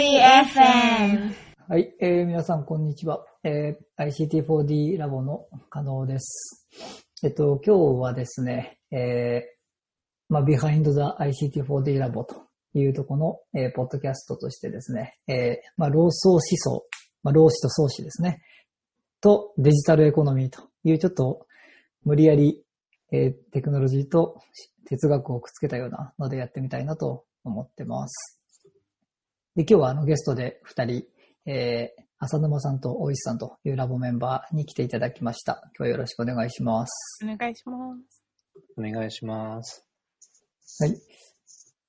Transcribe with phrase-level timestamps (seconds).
[0.00, 1.34] FM。
[1.68, 3.26] はい、えー、皆さんこんにちは。
[3.42, 6.68] えー、ICT4D ラボの加納です。
[7.24, 9.42] えっと、今日はですね、えー、
[10.28, 11.00] まあ、Behind the
[11.50, 16.84] ICT4D ラボというとこの、えー、ポッドキャストとしてですね、えー、まあ、労創思想、
[17.24, 18.40] まあ、労使と創始ですね、
[19.20, 21.48] とデジタルエコノミーというちょっと
[22.04, 22.62] 無理やり、
[23.10, 24.40] えー、テクノロジーと
[24.88, 28.37] 哲学をくっつけたようなのでやってみたいなと思ってます。
[29.58, 31.02] で、今日はあのゲストで二人、
[31.44, 35.60] えー、浅沼さんと大石さんというラボメンバーに来ていただきました。
[35.76, 37.18] 今日はよろしくお願いします。
[37.24, 38.22] お願いします。
[38.78, 39.84] お願いします。
[40.78, 40.94] はい。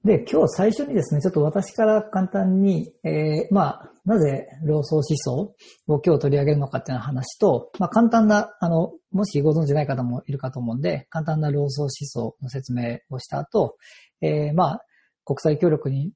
[0.04, 5.54] で、今日最初にですね、ちょっと私から簡単に、えー、まあ、なぜ労働思想
[5.88, 13.78] を今日取り上げるのかっていう話と、まあ、簡単な、あの、もしご存知ない方もいるかと思うんで、簡単な労働思想の説明をした後、
[14.22, 14.82] えー、まあ、
[15.24, 16.14] 国際協力に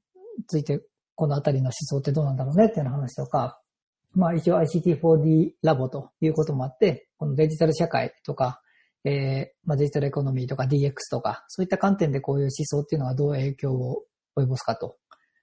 [0.48, 0.80] ついて
[1.14, 3.60] このあたりの思想ってどうなんだろうねっていう話とか、
[4.14, 8.60] まあ一応 ICT4D ラボということもあって、このデジタル社会とか、
[9.04, 14.04] えー、まあデジタルエコノミーとか DX とか、そういった観点でこういう思想っていうのはどう影響を
[14.36, 14.96] 及ぼすかと、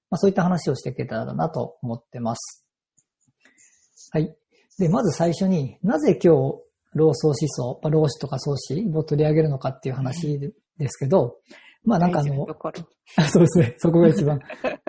[0.10, 2.66] まあそういった話をしていけたらなと思ってます。
[4.12, 4.36] はい。
[4.80, 6.62] で、まず最初になぜ今日、
[6.94, 10.40] 労創思想、まあ、労使とか創始を取り上げるのかっていう話
[10.78, 11.38] ですけど、
[11.84, 12.48] まあなんかあの、
[13.30, 14.40] そうですね、そこが一番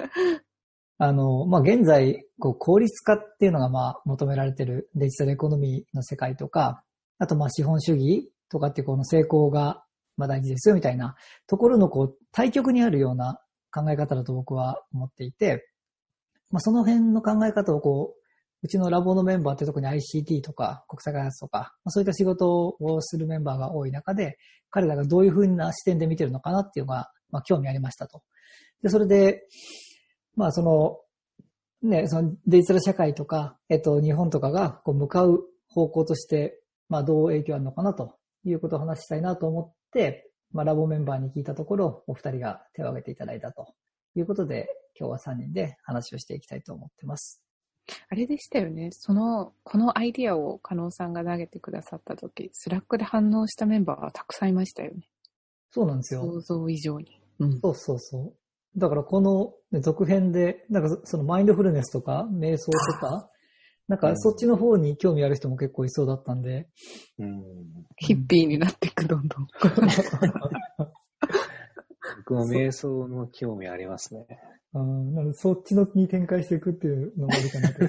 [1.05, 6.85] あの、まあ、現在、こう、効率化っていうのが、まあ、求められてるデジタルエコノミーの世界とか、
[7.19, 9.83] あと、ま、資本主義とかってこの成功が、
[10.17, 11.17] ま、大事ですよみたいな
[11.49, 13.41] ところの、こう、対極にあるような
[13.73, 15.69] 考え方だと僕は思っていて、
[16.53, 18.23] まあ、その辺の考え方をこう、
[18.63, 24.39] うちのラボのメンバーって特に ICT とか国際開発とか、まあ、そういった仕事をするメンバーが多い中で、
[24.71, 28.23] 彼らがどういうふうな視点で見てるのかなっていうのが、まあ、興味ありましたと。
[28.85, 29.43] で、それで、
[30.37, 31.01] まあその、
[31.83, 43.75] ね、そのデジタル社会とか、えっと、日本とかがこう向かう方向として、まあどう影響あるのかなということを話したいなと思って、まあラボメンバーに聞いたところ、お二人が手を挙げていただいたと
[44.15, 44.69] いうことで、
[44.99, 47.43] 今日は3人で話をしていきたいと思ってます。
[48.09, 48.91] あれでしたよね。
[48.93, 55.09] その、このアイディアを加納さんが投げてくださったとき、 Slack で反応したメンバーはたくさんいましたよね。
[55.71, 56.21] そうなんですよ。
[56.21, 57.21] 想像以上に。
[57.39, 58.35] うん、そうそうそう。
[58.77, 63.29] だからこの続編で、なんかそのマインドフルネスとか瞑想とか、
[63.89, 66.69] なんかそっちの方に興味ある人も結構いそうだったんで。
[67.19, 67.43] うん、
[67.97, 69.49] ヒッピーになっていく、どんどん。
[72.25, 74.27] 僕も瞑想の興味ありますね。
[74.75, 74.85] あな
[75.23, 77.81] のでそっちのに展開していくっていうのもあるかなと。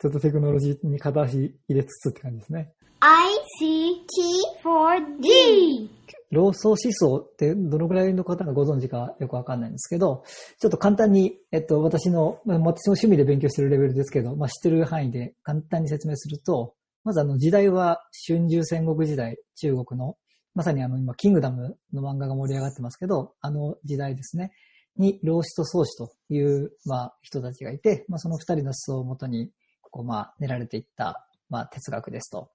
[0.00, 2.72] ちょっとテクノロジーに片足入れつつって感じですね。
[3.00, 5.88] ICT4D
[6.30, 10.24] 労働思想ってどのくらいの方がご存知かよくわかんないんですけど、
[10.58, 16.74] ちょっと簡単に、えっと、私の、私の趣味で勉強してるレベルですけど、まあ、知ってる範囲で簡単に説明すると、
[17.04, 20.16] まずあの時代は春秋戦国時代、中国の、
[20.54, 24.52] まさにあの今、キングダムの漫画が盛り上がってますけど、あの時代ですね、
[24.98, 29.50] に、老子と宗子という、まあ、人たちがいて、まあ、その二人の思想をもとに、
[29.90, 32.50] こう、まあ、練られていった、まあ、哲学ですと。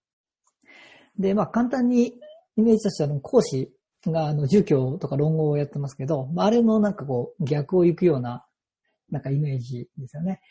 [1.18, 2.14] で、まあ、簡単に
[2.58, 3.72] イメージとしては、講師
[4.06, 8.46] が、あの、住居とか論語をやってますけど、あれのなんかこう、逆を行くような、
[9.10, 10.42] なんかイメージですよね。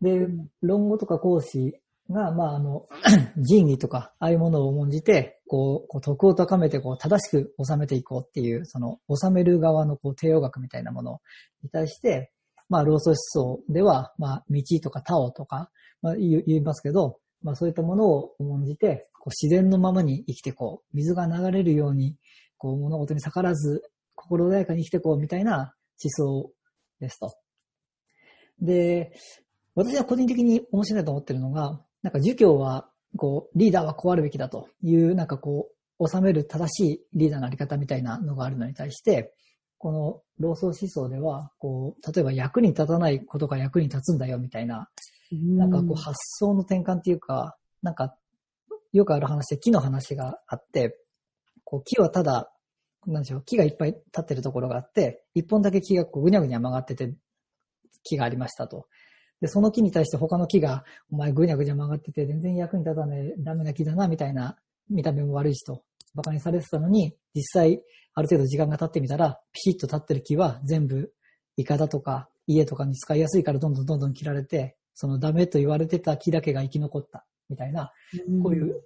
[0.00, 0.26] で、
[0.62, 2.86] 論語とか講師が、まあ、あの、
[3.36, 11.20] 仁義とか、ああいうものを重んじて、こう、こう徳を高めて、こう、正しく収めていこうっていう、その、収める側の、こう、帝王学みたいなもの
[11.62, 12.32] に対して、
[12.68, 15.70] まあ、労組思想では、まあ、道とか、タオとか、
[16.02, 22.16] まあ、言いますけど、まあ、そういったものを重んじて、こう自然のままに生きてこう、水が流れるように、
[22.56, 23.82] こう物事に逆らわず、
[24.14, 26.50] 心穏やかに生きてこうみたいな思想
[27.00, 27.34] ですと。
[28.60, 29.12] で、
[29.74, 39.34] 私は個人的に面白いと思ってるのが、なんか儒教は、こう、リーダーはこうあるべきだという、なんかこう、収める正しいリーダーのあり方みたいなのがあるのに対して、
[39.78, 44.88] この労働思想では、こう、例えば役に立たないことが役に立つんだよみたいな、
[45.32, 48.14] なんかこう発想の転換っていうか、なんか
[48.92, 50.98] よくある話で木の話があって、
[51.64, 52.52] こう木はただ、
[53.06, 57.14] なんでしょう、木がいっぱい立ってるところがあって、一本だけ木がこうぐにゃぐにゃ曲がってて、
[58.02, 58.86] 木がありましたと。
[59.40, 64.58] で、その木に対して他の木が、お前ぐにゃぐにゃ曲がってて全然役に立たない、ダメな木だな、みたいな、
[64.88, 65.82] 見た目も悪いしと、
[66.14, 67.82] 馬鹿にされてたのに、実際、
[68.14, 71.12] ある程度時間が経ってみたら、ピシッと立ってる木は全部、
[71.56, 77.24] イカだとか、家とかに使いやすいからどんどんどんどん切られて、そのダメと言われてた木だけが生き残った。
[77.50, 77.92] みたいな、
[78.42, 78.82] こういう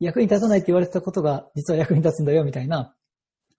[0.00, 2.96] 役に立たないって言われてたことが実は役に立つんだよみたいな、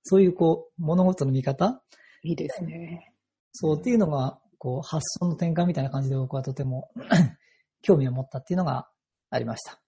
[0.03, 1.81] そういうこう物事の見方？
[2.23, 3.13] いいですね。
[3.53, 6.89] そうっていうのがこう、発想の転換みたいな感じで僕はとても
[7.81, 8.89] 興味を持ったっていうのが
[9.29, 9.79] ありました。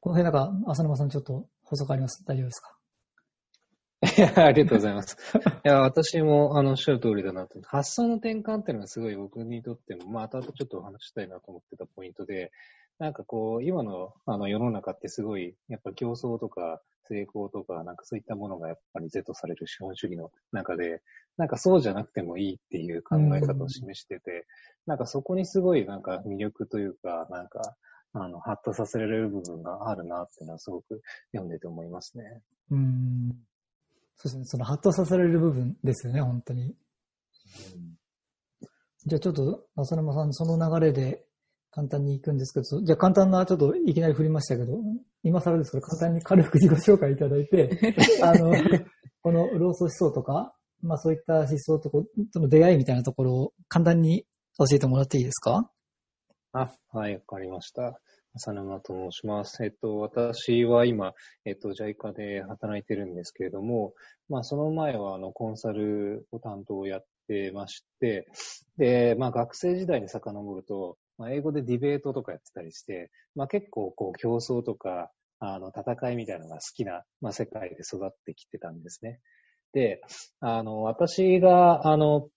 [0.00, 2.24] この辺なんか、浅沼さんちょっと補足あります？
[2.26, 2.78] 大丈夫ですか？
[4.16, 5.16] いや、ありがとうございます。
[5.64, 7.58] いや、私も、あの、おっしゃる通りだなと。
[7.62, 12.52] 発想の転換っていうのはすごい僕にとっても、まあ、後々ちょっとお話したいなと思ってたポイントで、
[12.98, 21.02] なんかこう、今の、あの、世の中ってすごい、やっぱ競争とか、成功とか、なんかそういったものがやっぱり是とされる資本主義の中で、
[21.36, 24.46] なんかそうじゃなくてもいいっていう考え方を示してて、
[24.86, 27.76] なんかそこにすごいなんか魅力というか、なんか、
[28.12, 31.02] あの、ハッとさせられる部分があるなっていうのはすごく
[31.32, 32.42] 読んでて思いますね。
[32.70, 33.44] うん。
[34.16, 34.44] そうですね。
[34.44, 36.76] その、ハッとさせられる部分ですよね、本当に。
[39.06, 41.26] じゃあちょっと、浅沼さん、その流れで
[41.74, 44.78] 簡単に行くんですけど、じゃあ簡単な、ちょっといきなり振りましたけど、
[45.24, 47.68] 今更ですけど、簡単に軽く自己紹介いただいて、
[48.22, 48.52] あの、
[49.22, 54.24] この労組思想とか、まあそういった思想とことの出会いみたいなところを簡単に
[54.56, 55.68] 教えてもらっていいですか？
[56.52, 57.98] あ、はい、わかりました。
[58.34, 59.64] 浅沼と申します。
[59.64, 61.12] えっと、私は今、
[61.44, 63.94] えっと、JICA で働いてるんですけれども、
[64.28, 68.26] まあ、その前は、あの、コンサルを担当をやってまして、
[68.76, 79.20] で、まあ、学生時代に遡ると、まあ、英語でディベートとかやってたりして、まあ、結構、こう、競争とか、あの、戦いみたいなのが好きな、まあ、世界で育ってきてたんですね。
[79.72, 80.00] で、
[80.40, 82.28] あの、私が、あの、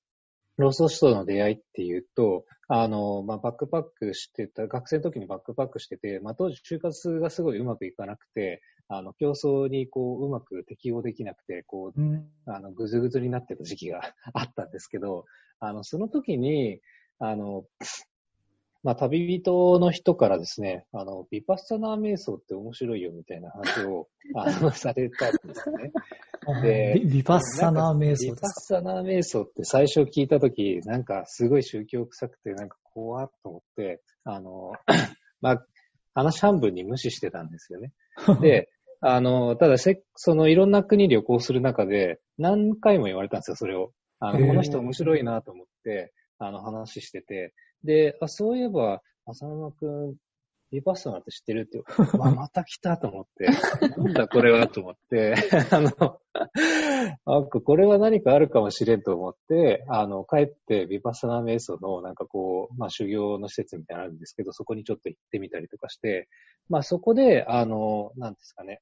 [0.58, 12.28] ロスとの出会いっていうと、あの、まあ、バックパックしてた、学生の時にバックパックしてて、まあ、当時就活がすごいうまくいかなくて、あの、競争にこう、うまく適応できなくて、こう、うん。
[12.46, 14.02] あの、ぐずぐずになってた時期が
[14.34, 15.26] あったんですけど、
[15.60, 16.82] あの、その時に、
[17.20, 17.66] あの、
[18.84, 25.92] まあ、旅人の人からですね、あの、ビパッサナー瞑想って面白いよみたいな話を、 あの、されたんですね。
[26.62, 34.72] でビビパッサナー瞑想ビパッですサナー瞑想って最初聞いたとき、なんかすごい宗教臭くて、なんか怖っと思って、あの、
[35.42, 35.66] まあ、
[36.14, 37.92] 話半分に無視してたんですよね。
[38.16, 38.70] か で、
[39.02, 43.92] あの、ただせ、そのいろんな国旅行する中で何回も言われたんですよ、それを。
[44.20, 47.54] あの、この人面白いなと思って、あの、話してて。
[47.84, 50.16] で、あ、そういえば、浅沼くん、
[50.72, 51.82] ビパッサナーって知ってるって、
[52.18, 53.48] ままた来たと思って、
[53.98, 55.36] なんだこれはと思って、
[55.72, 56.20] あの、
[57.26, 66.28] あ、これは何かあるかもしれんと思って、あの、帰ってビパッサナー瞑想のなんかこう、まあ修行の施設みたいなのあるんですけど、そこにちょっと行ってみたりとかして、
[66.70, 68.82] まあそこで、あの、なんですかね、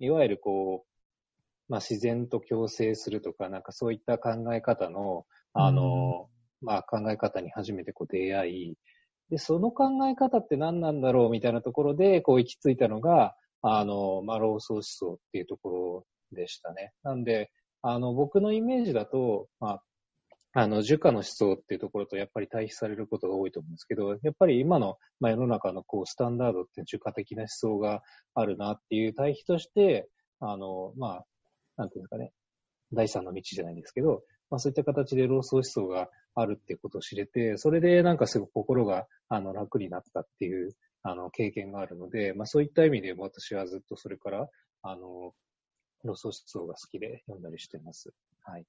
[0.00, 5.24] いわゆるこう、まあ自然と共生するとか、なんかそういった考え方の、
[5.54, 6.28] あの、
[6.62, 8.74] まあ考え方に初めてこう出会い、
[9.30, 16.92] で、その考え方って何なんだろうみたいなところで、こう行き着いたのが、あの、まあ、老僧思想っていうところでしたね。
[17.02, 17.50] なんで、
[17.80, 19.82] あの、僕のイメージだと、まあ、
[20.54, 28.02] あの、儒家の思想っていうところとやっぱり対比されることが多いと思うんですけど、やっぱり今の、まあ、世の中のこう、スタンダードって儒家的な思想が
[28.34, 30.08] あるなっていう対比として、
[30.40, 31.24] あの、まあ、
[31.76, 32.32] なんていうんですかね、
[32.92, 44.48] 第三の道じゃないんですけど、まあそういった形で老僧思想があるってことを知れて、それでなんかすごく心があの楽になったっていうあの経験があるので、まあそういった意味で私はずっとそれから、
[44.82, 45.32] あの、
[46.04, 48.12] 老僧思想が好きで読んだりしてます。
[48.42, 48.64] はい。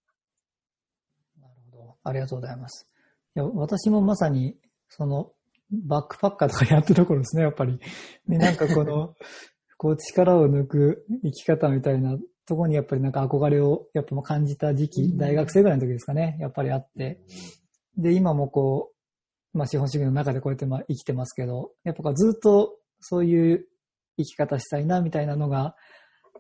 [1.40, 1.96] なるほど。
[2.04, 2.88] ありがとうございます。
[3.36, 4.56] いや、私もまさに、
[4.90, 5.32] その、
[5.72, 7.80] バックパッカーとかやってるところですね、やっぱり。
[8.28, 9.16] でなんかこの、
[9.78, 17.22] こう力を抜く生き方みたいなところにやっぱりなんか憧れをやっぱ感じた時期、大学生ぐらいの時ですかね、やっぱりあって。
[17.98, 18.92] で、今もこ
[19.54, 23.66] う、まあ資本主義の中でこうやってまあ生きてますけど、やっぱずっとそういう
[24.18, 25.76] 生き方したいなみたいなのが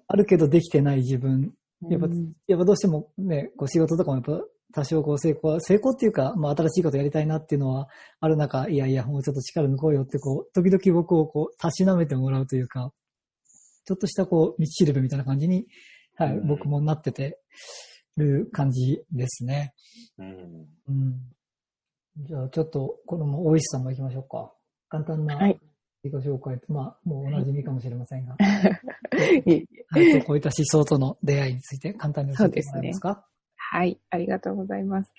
[0.07, 1.53] あるけどできてない自分。
[1.89, 7.87] やっぱうんやっぱどうしてもね、こう仕事とかもやっぱ多少こう成功、成功っていうか、まあ新しいことやりたいなっていうのは
[8.19, 12.91] ある中、いやいや、もうちょっと力抜こうよってこう、時々僕をこう、たしなめてもらうというか、
[13.85, 15.67] ちょっとしたこう、道しるべみたいな感じに、
[16.15, 17.39] はい、うん僕もなってて
[18.17, 19.73] る感じですね。
[20.17, 20.67] うん。
[20.87, 21.19] うん。
[22.25, 24.53] じゃあちょっと、この大石さんも行きましょうか。
[24.89, 25.59] 簡単なはい
[26.03, 28.35] 自己紹介、まあ、もうお馴染みかもしれませんが、
[29.45, 33.25] いいはい、こういった思想との出会いについて簡単に教えてもらえますか？
[33.55, 35.13] はい、ありがとうございます。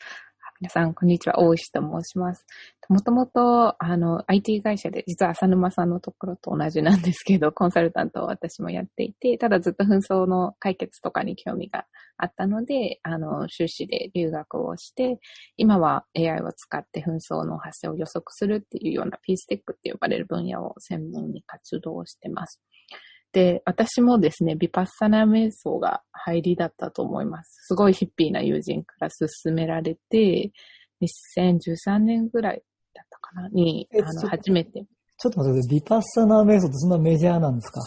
[0.61, 1.41] 皆さん、こんにちは。
[1.41, 2.47] 大石と申します。
[2.89, 11.87] もともと、あの、IT 会社で、実は浅沼さんのところと同じなんですけど、コンサルタントを私もやっていて、ただずっと紛争の解決とかに興味が
[12.19, 15.19] あったので、あの、修士で留学をして、
[15.57, 22.61] 今は AI を使って紛争の発生を予測するっていうようなピーステックって呼ばれる分野を専門に活動してます。
[23.35, 27.67] で、私もですね、ビパッサナー瞑想が入りだったと思います。
[27.67, 30.53] すごいヒッピーな友人から勧められて、
[31.03, 32.63] 2013年ぐらい
[32.95, 33.49] だったかな？
[33.49, 34.87] に、あの、初めて。
[35.19, 35.81] ちょっと待ってください。
[35.81, 37.81] ビパッサナー瞑想ってそんなメジャーなんですか？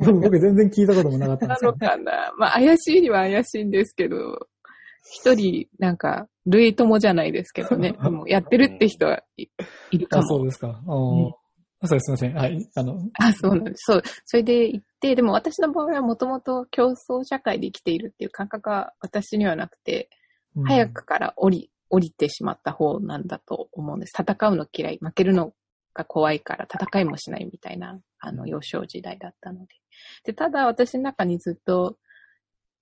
[0.12, 1.78] 僕全然聞いたこともなかったんでなのすよ、ね。
[1.88, 2.32] かな？
[2.38, 4.16] まあ、怪しいには怪しいんですけど、
[5.10, 7.92] 一人、なんか、類友じゃないですけどね。
[8.02, 9.46] でもやってるって人はい
[9.90, 10.44] いるかあ、そうも。
[10.44, 10.80] ですか。
[10.86, 11.36] おーあ
[11.84, 12.52] そうです、すみません。
[12.52, 12.70] はい。
[12.76, 13.84] あの、あ、そうなんです。
[13.86, 14.02] そう。
[14.24, 20.08] それで行って、でも私の場合はもともと競争社会で生きているっていう感覚が私にはなくて、
[20.56, 24.12] うん早くから降り、降りてしまった方なんだと思うんです。
[24.18, 25.54] 戦うの嫌い、負けるの
[25.94, 29.74] が怖いから戦いもしないみたいな、あの、幼少時代だったので。
[30.24, 31.96] で、ただ私の中にずっと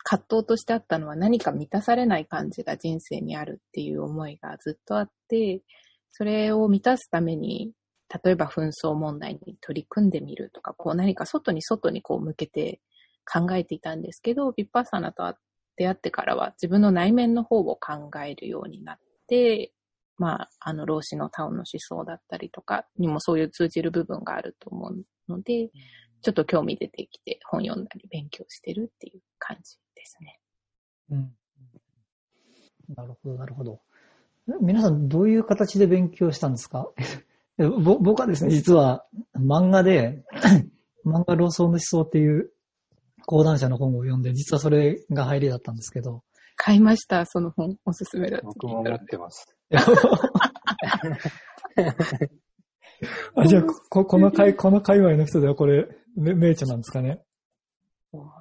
[0.02, 5.62] 葛藤としてあったのは何か満たされない感じが人生にあるっていう思いがずっとあって、
[6.10, 7.72] それを満たすために、
[8.24, 12.80] 例えば紛争問題に取り組んでみるとか、こう何か外に外にこう向けて
[13.30, 15.34] 考えていたんですけど、ビッパッサナと
[15.76, 18.98] 出会ってからは自分の内面の方を考えるようになっ
[19.28, 19.72] て、
[20.18, 25.70] まあ、あの、老子のタオンの思想だったりとかにもそういう通じる部分があると思うので、
[26.20, 30.38] ちょっと興味出てきて本読んだり勉強してるっていう感じですね。
[31.10, 31.32] うん。
[32.94, 33.80] なるほど、なるほど。
[34.60, 36.90] 皆さん、どういう形で勉強したんですか？
[36.98, 37.02] え
[37.68, 39.04] ぼ僕はですね、実は
[39.36, 40.22] 漫画で、
[41.06, 42.50] 漫画老僧の思想っていう
[43.26, 46.22] 講談社の本を読んで、実はそれが入りだったんですけど、
[46.56, 47.76] 買いました、その本。
[47.86, 48.94] おすすめだって僕も持。
[48.94, 49.46] ってます。
[53.34, 57.22] あじゃあこ、この界、この界隈の人ではこれ、め名著なんですかね？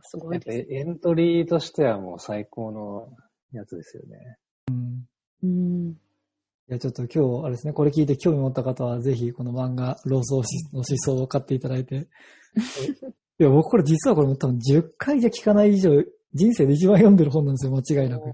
[0.02, 0.74] すごいです。
[0.74, 3.10] エントリーとしてはもう最高の
[3.54, 4.38] やつですよね。
[5.44, 5.96] うん。
[6.70, 12.08] いや、ちょっと今日、あれですね、これ聞いて興味持った方は、ぜひこの漫画、老僧の思想を買っていただいて。
[13.40, 15.92] いや、僕これ実はこれも多分10回じゃ聞かない以上、
[16.34, 18.26] 人生で一番読んでる本なんですよ、間違いなく。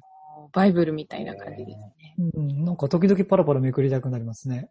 [0.52, 2.16] バイブルみたいな感じですね。
[2.36, 4.70] うん、なんか時々パラパラめくりたくなりますね。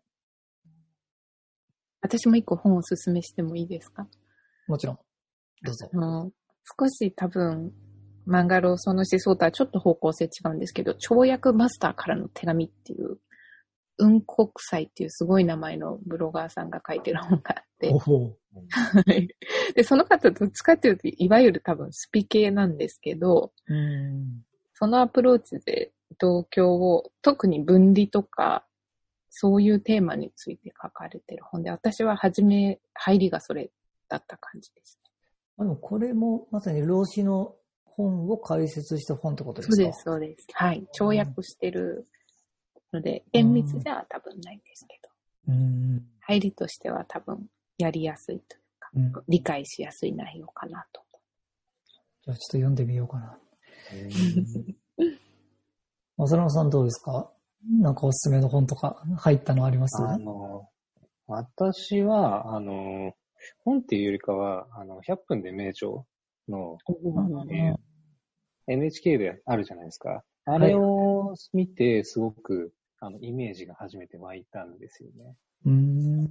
[2.03, 4.07] 私も一個本をおすすめしてもいいですか？
[4.69, 4.99] もちろん。
[5.63, 5.89] どうぞ。
[5.91, 6.31] あの
[6.79, 7.73] 少し多分、
[8.27, 13.19] 漫画ローソンの思想とはちょっと方向性違うんですけど、跳躍マスターからの手紙っていう、
[13.97, 17.93] 雲国祭っていうすごい名前のブロガーさんが書いてる本があって
[19.75, 23.75] で、その方どっちかっていうと、いわゆる多分スピ系なんですけど、う。
[23.75, 24.45] うん。
[24.75, 28.65] そのアプローチで同居を、特に分離とか、
[29.31, 33.71] そういうテーマについて書かれてる本で、私は初め、入りがそれ
[34.09, 35.11] だった感じですね。
[35.59, 39.77] あでもこれもまさに老子の本を解説した本ってことですか？
[39.77, 40.47] そうです、そうです。
[40.53, 40.87] はい。
[40.97, 42.07] 跳躍してる
[42.95, 46.07] ので、厳密では多分ないんですけど、うん。
[46.21, 47.47] 入りとしては多分
[47.77, 49.13] やりやすいというか、うん。
[49.29, 51.03] 理解しやすい内容かなと。
[52.25, 53.39] じゃあちょっと読んでみようかな。
[56.17, 57.31] 浅野さんどうですか？
[57.81, 60.03] なんかおすすめの本とか入ったのあります？
[60.03, 60.69] あの、
[61.27, 63.15] 私は、あの、
[63.65, 65.91] 本っていうよりかは、あの、100分で名著
[66.49, 66.79] の、
[67.51, 67.77] えー
[68.67, 70.25] NHK であるじゃないですか。
[70.47, 72.73] あれを見て、すごく、
[73.05, 75.37] あの、イメージが初めて湧いたんですよね。
[75.67, 76.25] うん。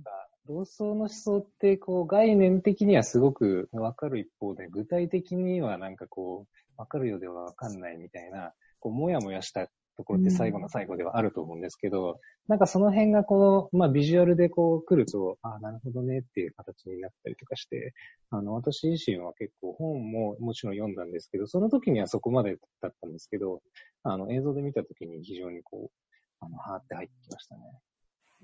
[0.48, 17.94] 同窓の思想って、こう、概念的にはすごくわかる一方で、具体的にはなんかこう、わかるようではわかんないみたいな、こう、もやもやしたところって最後の最後ではあると思うんですけど、なんかその辺がこう、まあビジュアルでこう来ると、ああ、なるほどねっていう形になったりとかして、
[18.32, 23.62] あの、私自身は結構本ももちろん読んだんですけど、その時にはそこまでだったんですけど、
[24.01, 26.02] あの、映像で見た時に非常にこう、
[26.46, 27.62] あの、はーって入ってきましたね。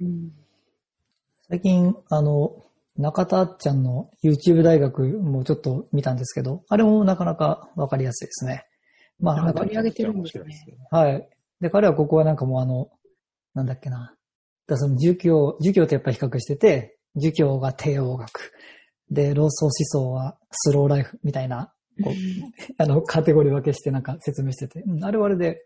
[0.01, 0.32] うん
[1.51, 2.63] 最近、あの、
[2.96, 8.65] 中田あっちゃんの YouTube 大学もちょっと見たんですけど、あれもなかなかわかりやすいですね。
[9.20, 10.46] まあ、なんか取り上げてるんですね。
[10.91, 11.27] はい。
[11.60, 12.91] で、彼はここはなんかもうあの、
[13.56, 14.15] なんだっけな。
[14.68, 18.51] だその儒教、儒教とやっぱり比較してて、儒教が帝王学。
[19.10, 22.13] で、老僧思想はスローライフみたいな、こう、
[22.77, 25.65] あの、カテゴリー分けしてなんか説明してて、うん、あれはあれで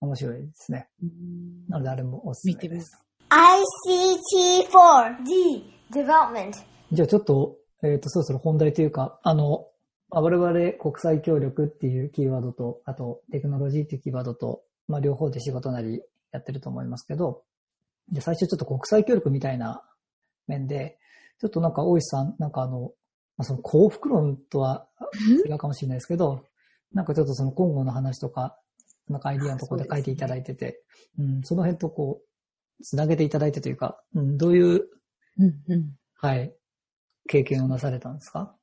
[0.00, 0.88] 面白いですね。
[1.02, 2.98] うんなのであれもおすすめ見てみです。
[3.30, 6.52] ICT4D Development
[6.92, 9.68] じゃあちょっと、えっ、と、そろそろ本題というか、あの、
[10.10, 16.02] まあ我々国際協力っていうキーワードと、あとテクノロジーっていうキーワードと、まあ両方で仕事なり
[16.32, 17.44] やってると思いますけど、
[18.10, 19.84] で、最初ちょっと国際協力みたいな
[20.48, 20.98] 面で、
[21.40, 22.92] ちょっとなんか大石さん、なんかあの、
[23.36, 24.88] まあ、その幸福論とは
[25.46, 26.44] 違うかもしれないですけど、
[26.92, 28.58] なんかちょっとその今後の話とか、
[29.10, 30.82] なんかアイディアのところで書いていただいてて、
[31.18, 34.88] うん、その辺とこう、つなげていただいてというか、うん、どういう、
[35.38, 35.92] うんうん。
[36.14, 36.54] はい、
[37.28, 38.54] 経験をなされたんですか？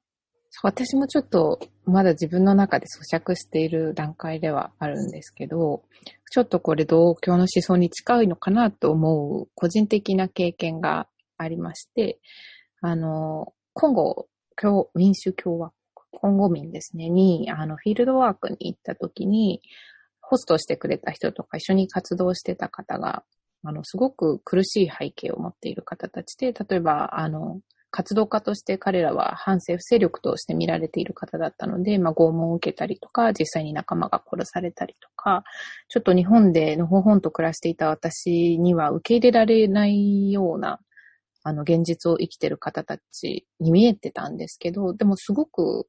[0.64, 5.84] 私もちょっとまだ自分の中で咀嚼している段階ではあるんですけど、
[6.32, 12.20] ちょっとこれ同居の思想に近いのかなと思う個人的な経験がありまして、
[12.82, 14.28] あの、コンゴ
[14.60, 19.62] 共民主共和国、コンゴ民ですね、に、あの、フィールドワークに行った時に、
[20.30, 23.24] ホストしてくれた人とか一緒に活動してた方が、
[23.64, 35.46] あの、すごく苦しい背景を持っている方たちで、例えば、あの、活動家として彼らは反政府勢力として見られている方だったので、まあ、拷問を受けたりとか、実際に仲間が殺されたりとか、
[35.88, 40.82] ちょっと日本でのほほんと暮らしていた私には受け入れられないような、
[41.44, 45.88] あの、現実を生きている方たちに見えてたんですけど、でもすごく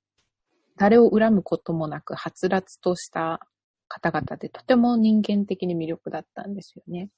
[0.77, 3.41] 誰を恨むこともなく、はつらつとした
[3.89, 7.09] 方々で、とても人間的に魅力だったんですよね。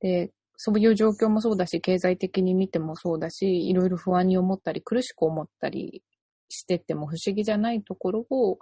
[0.00, 6.02] で、そういう状況もそうだし、経済的に見てもそうだし、いろいろ不安に思ったり、苦しく思ったり
[6.48, 8.58] してても不思議じゃないところを、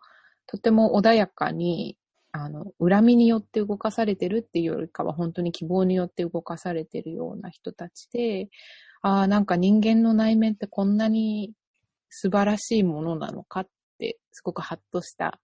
[0.47, 1.99] とても穏やかに、
[2.32, 8.49] あの、恨みによって動かされてるっていうよりかは、本当に希望によって動かされてるような人たちで、
[9.02, 11.52] ああ、なんか人間の内面ってこんなに
[12.11, 13.68] 素晴らしいものなのかっ
[13.99, 15.40] て、すごくハッとした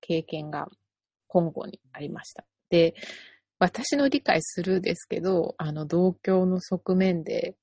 [0.00, 0.68] 経験が
[1.30, 2.44] 今後にありました。
[2.70, 2.94] で、
[3.60, 7.56] 私の理解するですけど、あの、同居の側面で、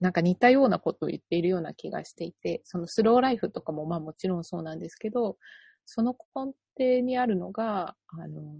[0.00, 5.36] なんか似たようなことを言っているような気がしていて、そのスローライフとかもまあもちろんそうなんですけど、
[5.84, 8.54] その根底にあるのが、あの、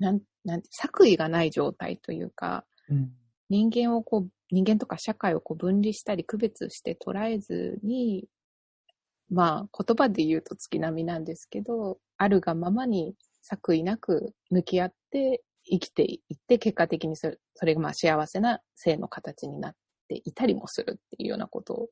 [0.00, 3.12] なん、なんて、作為がない状態というか、うん。
[3.50, 8.26] 人間をこう、人間とか社会をこう分離したり区別して捉えずに、
[9.30, 19.74] まあ言葉で言うと月並みなんですけど、あるがままに作為なく向き合って生きていって、結果的にそれそれがまあ幸せな性の形になっ
[20.08, 21.88] ていたりもするっていうようなことを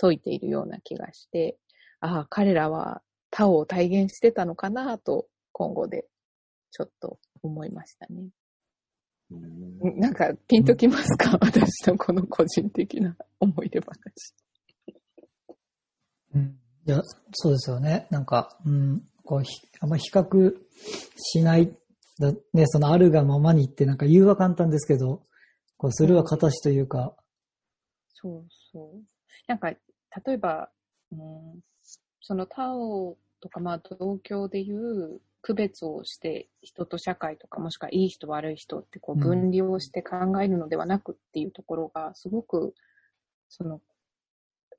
[0.00, 1.56] 説いているような気がして、
[2.00, 6.06] ああ、彼らは他を体現してたのかなと今後で
[6.72, 8.28] ちょっと思いましたね。
[9.30, 13.94] なんかピンときますか、 私のこの個人的な思い出話。
[16.34, 16.60] うん。
[16.84, 17.00] いや、
[17.32, 18.08] そうですよね。
[18.10, 20.56] なんか、うん、こう、ひあんま比較
[21.16, 21.72] しない、
[22.18, 25.22] だね、そのあるがままにって、なんか言うは簡単ですけど、
[25.76, 27.14] こう、するは形というか、
[28.12, 29.04] そうそう。
[29.46, 29.78] なんか、例
[30.32, 30.68] えば、
[31.12, 31.60] うん、
[32.20, 42.74] そのタオとか、まあ、同居でいう区別をして、人と社会とか、もしくはいい人悪い人ってこう分離をして考えるのではなくっていうところが、すごく、
[43.48, 43.80] その、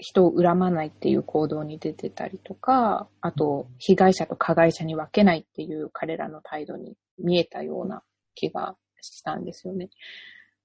[0.01, 8.01] 人を恨まないっていう行動に出てたりとか、あと、被害者と加害者に分けないっていう彼らの態度に見えたような
[8.33, 9.89] 気がしたんですよね。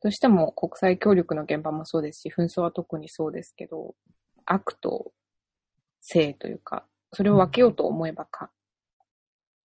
[0.03, 3.95] どうしても国際協力の現場もそうですし、紛争は特にそうですけど、
[4.47, 5.13] 悪と
[6.01, 8.51] 性というか、それを分けようと思えばか、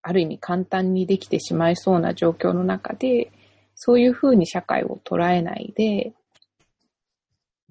[0.01, 3.31] ある意味簡単にできてしまいそうな状況の中で、
[3.75, 6.13] そういうふうに社会を捉えないで、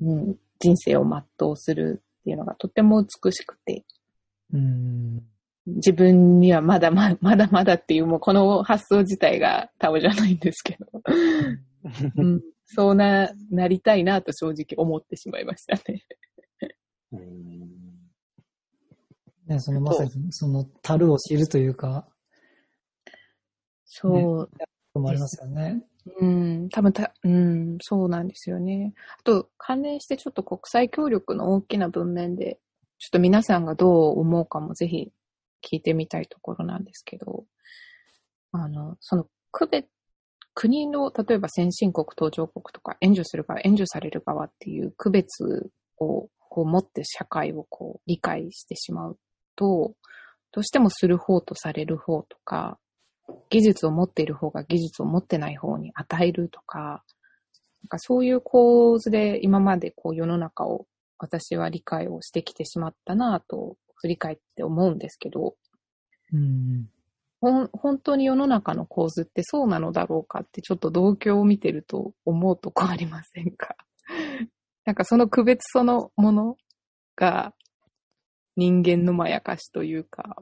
[0.01, 3.85] うん、人生を全うするっていうのがとても美しくて、
[4.53, 5.23] うん。
[5.67, 10.87] 自分にはまだま まだまだっていう、もうこの発想自体がタオじゃないんですけど、
[12.17, 16.05] うん、そうな、なりたいなと正直思ってしまいましたね。
[17.13, 17.71] うん。
[19.47, 22.09] ね、そのまさに、その、樽を知るというか、
[23.85, 24.51] そう、
[24.95, 25.85] もありますよね。
[26.21, 28.95] うん、多分た、うん、そうなんですよね。
[29.19, 32.59] あと、関連してちょっと国際協力の大きな文面で、
[32.99, 35.11] ちょっと皆さんがどう思うかもぜひ
[35.63, 37.45] 聞いてみたいところなんですけど、
[38.53, 39.89] あの、その区別、
[40.55, 49.19] 国の、例えば先進国、途上国とか、援助する側、援助される側っていう区別をこう持って社会をこう理解してしまう
[49.57, 49.95] と、
[50.53, 52.79] どうしてもする方とされる方とか、
[53.51, 57.05] 技術を持っている方が技術を持ってない方に与えるとか、
[57.83, 60.87] なんかそういう構図で今までこう世の中を
[61.19, 65.55] 私は理解をしてきてしまったなぁと振り返って思うんですけど、
[66.33, 66.89] うん。
[67.41, 73.77] ほん本当に世の中の構図ってそうなのだろうかってちょっと同居を見てると思うとこありませんか？
[74.85, 76.57] なんかその区別そのもの
[77.17, 77.55] が
[78.57, 80.37] 人間のまやかしというか、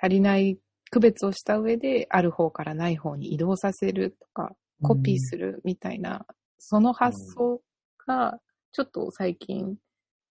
[0.00, 0.58] 足りない
[0.90, 6.26] 区別をした上である方からない方に移動させるとか、コピーするみたいな、
[6.58, 7.60] その発想
[8.06, 8.38] が
[8.72, 9.76] ちょっと最近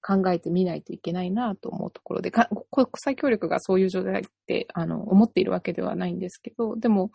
[0.02, 7.12] 考えてみないといけないなと思うところで、か国際協力がそういう状態ってあの思っているわけではないんですけど、でも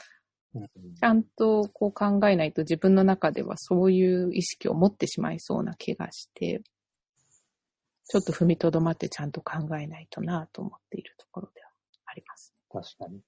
[0.55, 6.63] うんちゃんとこう考えないと自分の中ではそういう意識を持ってしまいそうな気がして、
[8.07, 11.69] ちょっと踏みとどまってちゃんと考えないとなと思っているところでは
[12.07, 12.55] あります。
[12.71, 13.21] 確かに。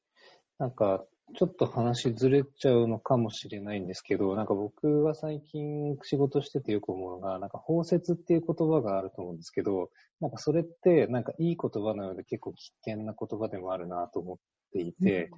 [0.58, 9.90] なんか、ちょっと話ずれちゃうのかもしれないんですけど、なんか僕は最近仕事しててよく思うのが、なんか包摂っていう言葉があると思うんですけど、
[10.20, 14.38] なんかそれってなんかいい言葉なので結構危険な言葉でもあるなと思っ
[14.72, 15.30] ていて、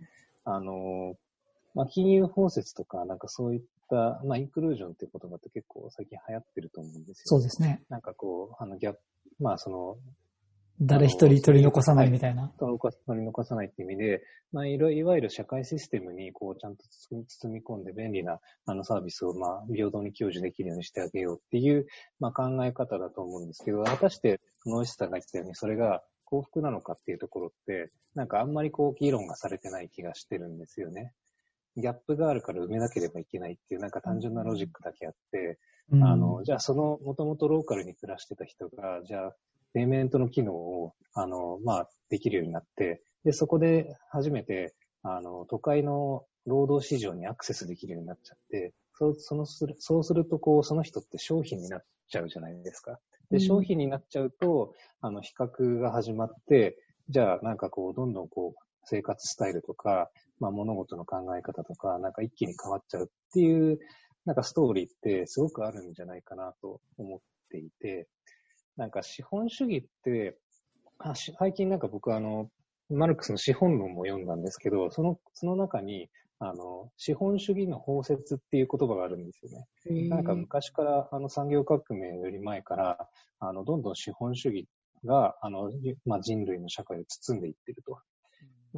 [0.44, 1.14] あの、
[1.74, 7.22] まあ、金融包摂とか、なんかそういった、まあ、インクルージョンっていう言葉って結構最近流行ってると思うんですよ。
[7.24, 7.82] そうですね。
[7.88, 9.00] なんかこう、あの、ギャップ、
[9.40, 9.96] まあその、
[10.80, 12.52] 誰一人取り残さないみたいな。
[12.58, 12.78] 取
[13.18, 16.84] り残さないっていう意味で、まあ、いろいわゆる社会システムに、こう、ちゃんと
[17.26, 21.86] 包み込んで便利な、あの、サービスを、まあ、平等に享受できるようにしてあげようっていう、
[22.20, 31.12] まあ、考え方だと思うんですけど、果たして、野石さんが言ってたように、それが幸福なのかっていうところって、なんかあんまりこう、議論がされてない気がしてるんですよね。
[31.76, 35.58] ギャップがあるから埋めなければいけないっていう、なんか単純なロジックだけあって、
[35.90, 39.36] うんあの、じゃあその、もともとローカルに暮らしてた人が、じゃあ、
[39.78, 52.98] ペイメントの機能を、あの、まあ、できるようになって、で、そこで初めて、あの、都会の労働市場にアクセスできるようになっちゃって、そう、そのする、そうすると、こう、その人って商品になっちゃうじゃないですか。
[53.30, 56.76] で、うん商品になっちゃうと、あの、比較が始まって、
[57.08, 60.10] じゃあ、なんかこう、どんどんこう、生活スタイルとか、
[60.40, 63.78] まあ、物事の考え方とか、なんか一気に変わっちゃうっていう、
[64.24, 68.08] なんかストーリーってすごくあるんじゃないかなと思っていて、
[68.78, 70.38] なんか資本主義って、
[70.98, 72.48] あし最近なんか僕あの、
[72.88, 80.08] マルクスの資本論も読んだんですけど、その、その中に、あの、資本主義の包摂っていう言葉があるんですよね。
[80.08, 83.08] なんか昔から、あの産業革命より前から、
[83.40, 84.68] あの、どんどん資本主義
[85.04, 85.72] が、あの、
[86.06, 87.98] まあ、人類の社会を包んでいってると。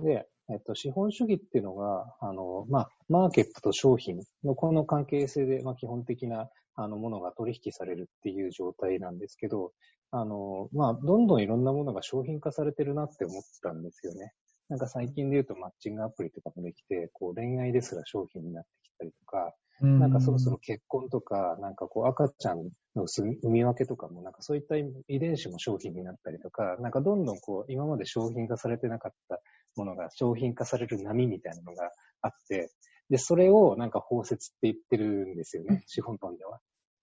[0.03, 9.73] で、えっと、資本主義っていうのが、あの、まあ、マーケットと商品のこの関係性で、まあ、基本的な、あの、ものが取引されるっていう状態なんですけど、
[10.11, 14.33] あの、まあ、どんどんいろんなものが商品化されてるなって思ったんですよね。
[14.69, 29.41] なんか最近で言うとマッチングアプリとかもできて、こう恋愛ですら商品になってきたりとか、なんかそろそろ結婚とか、なんかこう赤ちゃんの産み分けとかも、なんかそういった遺伝子も商品になったりとか、なんかどんどんこう今まで商品化されてなかった
[29.77, 31.91] ものが商品化される波みたいなのが
[32.23, 32.71] あって、
[33.09, 36.61] で、それをなんか包摂って言ってるんですよね、資本論では。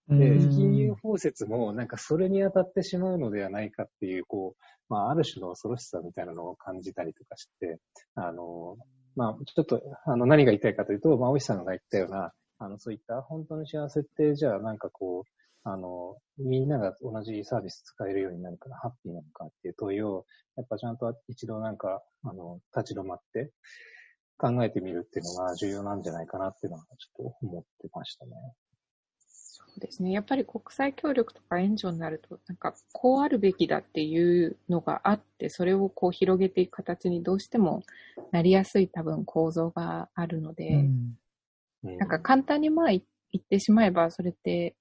[0.08, 7.78] で、金融包摂もなんかそれに当たってしまうのではないかっていう、こう、まあある種の恐ろしさみたいなのを感じたりとかして、
[8.14, 8.76] あの、
[9.16, 20.24] まあちょっと、あの何が言いたいかというと、まあ、おいさんが言ったような、あの、そういった本当の幸せって、じゃあなんかこう、あの、みんなが同じサービス使えるようになるからハッピーなのかっていう問いを、
[20.56, 23.52] やっぱちゃんと一度なんか、あの、立ち止まって
[24.38, 28.32] 考えてみるっていうのが重要なんじゃないかなっていうのはちょっと思ってましたね。
[29.18, 30.12] そうですね。
[30.12, 37.82] やっぱり国際協力とか援助になると、なんかこうあるべきだっていうのがあって、それをこう広げていく形にどうしても
[38.32, 41.18] なりやすい多分構造があるので、うん
[41.82, 43.02] なんか簡単にまあ言
[43.36, 44.74] ってしまえば、それって、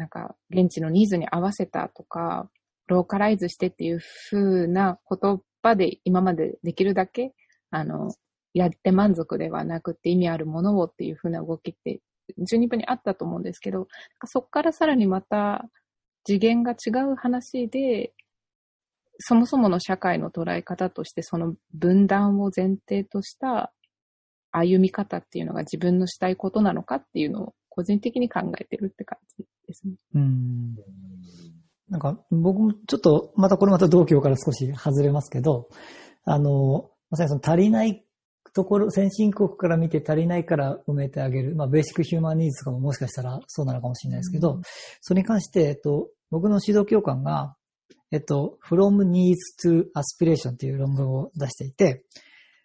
[0.00, 2.48] なんか現地のニーズに合わせたとか、
[2.86, 7.34] ローカライズしてっていう風な言葉で今までできるだけ、
[7.70, 8.08] あの、
[8.54, 12.00] やって満足ではなくて意味あるものをっていう風な動きって
[12.38, 13.88] 十二分にあったと思うんですけど、
[14.24, 15.68] そこからさらにまた
[16.24, 18.14] 次元が違う話で、
[19.18, 23.70] そもそもの社会の捉え方としてその分断を前提とした
[24.50, 29.94] 歩み方っていうのが自分のしたいことなのかっていうのを個人的に考えてるって感じですね。
[30.14, 30.76] うん。
[31.88, 35.68] なんか、僕もちょっと、またこれまた同居から少し外れますけど、
[36.24, 38.04] あの、まさにその足りない
[38.52, 41.56] ところ、先進国から見て足りないから埋めてあげる。
[41.56, 44.62] まあ、ベーシックヒューマンニーズとかももしかしたらそうなのかもしれないですけど、うん
[45.00, 47.56] それに関して、えっと、僕の指導教官が、
[48.12, 52.04] えっと、from needs to aspiration っていう論文を出していて、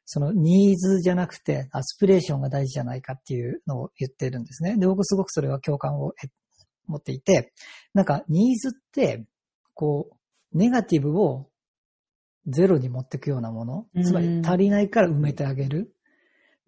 [0.06, 4.78] そのニーズじゃなくてアスピレーションが大事じゃないかっていうのを言ってるんですね。
[4.78, 6.32] で、僕すごくそれは共感を得
[6.88, 7.54] 持っていて、
[7.94, 9.26] なんかニーズって、
[9.74, 11.50] こう、ネガティブを
[12.48, 14.00] ゼロに持っていくようなものう。
[14.00, 15.94] んつまり足りないから埋めてあげる。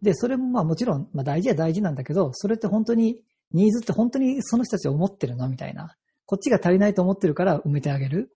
[0.01, 3.21] で、それもまあもちろん、まあ大事は大事なんだけど、それって本当に、
[3.51, 5.95] ニーズって本当にその人たちは思ってるのみたいな。
[6.25, 8.35] こっちが足りないと思ってるから埋めてあげる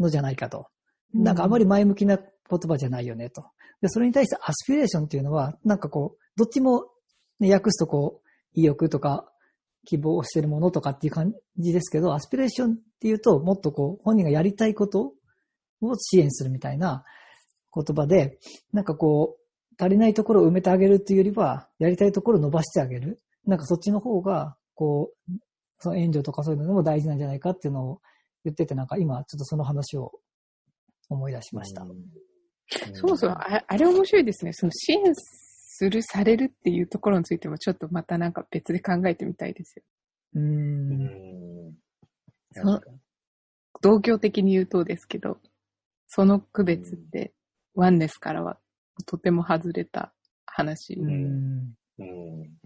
[0.00, 0.66] のじゃないかと。
[1.14, 3.44] なんかあまり前向きな言葉じゃないよねと。
[3.80, 6.86] で、それに対してアスピレーションっていうのは、なんかこう、どっちも、
[7.40, 9.30] ね、訳すとこう、意欲とか、
[9.86, 15.14] 希望をしてるものとかっていう感じですけど、アスピレーションっていうと、もっとこう、本人がやりたいこと
[15.80, 17.04] を支援するみたいな
[17.72, 18.38] 言葉で、
[18.72, 23.20] なんかこう、足りないところを埋めてあげるっていうよりは、やりたいところを伸ばしてあげる。
[23.46, 25.32] なんかそっちの方が、こう、
[25.78, 28.00] その援助とかそういうのでも大事なんじゃないかっていうのを
[28.44, 30.12] 言ってて、なんか今、ちょっとその話を
[31.08, 31.86] 思い出しました。
[32.92, 34.52] そうそう、ああれ面白いですね。
[34.52, 39.82] その支援する、されるっていうところについても、ちょっとまたなんか別で考えてみたいですよ。
[40.34, 41.74] うんん。
[42.52, 42.82] そう
[43.82, 45.38] 同居的に言うとですけど、
[46.08, 47.32] その区別って、
[47.74, 48.58] ワンネスからは
[49.04, 50.12] とても外れた
[50.46, 50.94] 話。
[50.94, 51.74] うん。
[51.98, 52.58] うん。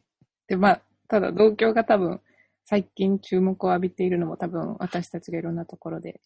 [0.46, 2.20] で、まあ、ただ同居が多分、
[2.64, 6.20] 最近注目を浴びているのも多分、私たちがいろんなところで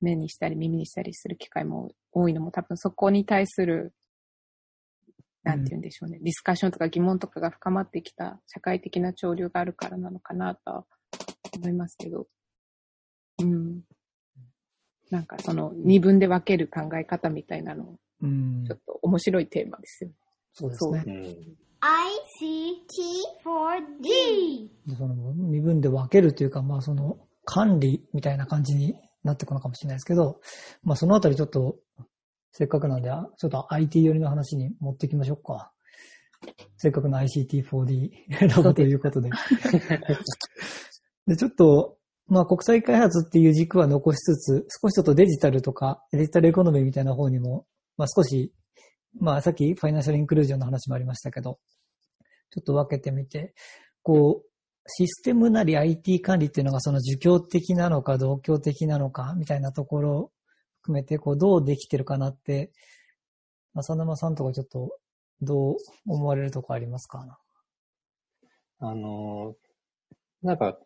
[0.00, 3.92] 目にしたり耳にしたりする機会も多いのも多分そこに対する、
[5.42, 10.84] なんて言うんでしょうね、ディスカッションとか疑問とかが深まってきた社会的な潮流があるからなのかなとは
[11.56, 12.26] 思いますけど、
[13.40, 13.82] うん。
[15.10, 20.16] なんかその二分で分ける考え方みたいなの、うんちょっと面白いテーマですよね。
[20.52, 21.04] そうですね。
[21.06, 21.56] うん。
[24.02, 24.68] ICT4D.
[24.86, 28.96] でその身分で分けるというか、まあその管理みたいな感じに
[29.26, 30.40] なってくのかもしれないですけど、
[30.82, 31.76] まあそのあたりちょっと、
[32.52, 35.72] せっかくなんで、あちょっと IT 寄りの話に持っていきましょうか。
[36.76, 38.10] せっかくの ICT4D
[38.56, 39.30] ラボということで。
[41.26, 48.52] で、ちょっと、まあ国際開発っていう軸は残しつつ、少しちょっとデジタルとかデジタルエコノミーみたいな方にも、まあ少し、
[49.18, 51.58] まあさっきファイナンシャルインクルージョンの話もありましたけど、
[52.50, 53.54] ちょっと分けてみて、
[54.02, 54.55] こう、
[54.88, 60.30] システムなり IT 管理っていうのがその儒教的なのか同教的なのかみたいなところを
[60.82, 62.70] 含めて、こう、どうできてるかなって、
[63.74, 64.96] 浅沼さんとかちょっと
[65.42, 67.38] どう思われるとこありますか？
[68.78, 69.56] あの、
[70.42, 70.78] なんか、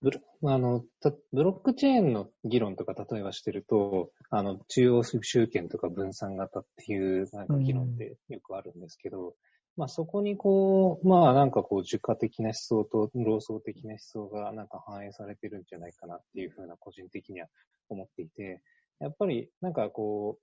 [0.00, 0.84] ブロあの
[1.32, 9.34] ブロックチェーンの議論とか例えばしてると、あの、中央集権とか分散型っていうなんか議論ってよくあるんですけど、
[9.80, 17.46] まあそこにこう、まあなんかこう、儒家的な思想と老僧的な思想がなんか反映されてるんじゃないかなっていうふうな個人的には
[17.88, 18.60] 思っていて、
[19.00, 20.38] やっぱりなんかこ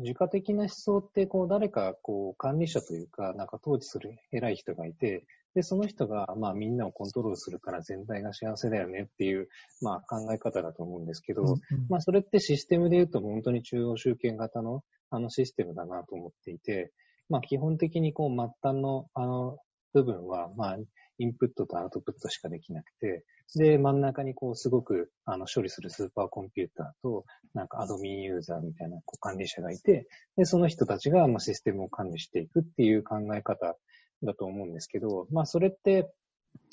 [0.00, 9.48] う、儒家的な思想ってこう誰かこう管理者というか、なんか統治する偉い人がいて、で、その人が、まあみんなをコントロールするから全体が幸せだよねっていう、
[9.82, 16.90] まあ考え方だと思うんですけど、まあそれってシステムで言うと本当に中央集権型のあのシステムだなと思っていて、
[17.28, 19.58] まあ基本的にこう末端のあの
[19.92, 20.76] 部分は、まあ
[21.20, 23.24] インプットとアウトプットしかできなくて、
[23.56, 33.76] で、真ん中にこうすごくあの処理するスーパーコンピューターと、なんかアドミンユーザーみたいなこう管理者がいて、で、その人たちがまあシステムを管理していくっていう考え方
[34.22, 36.10] だと思うんですけど、まあそれって、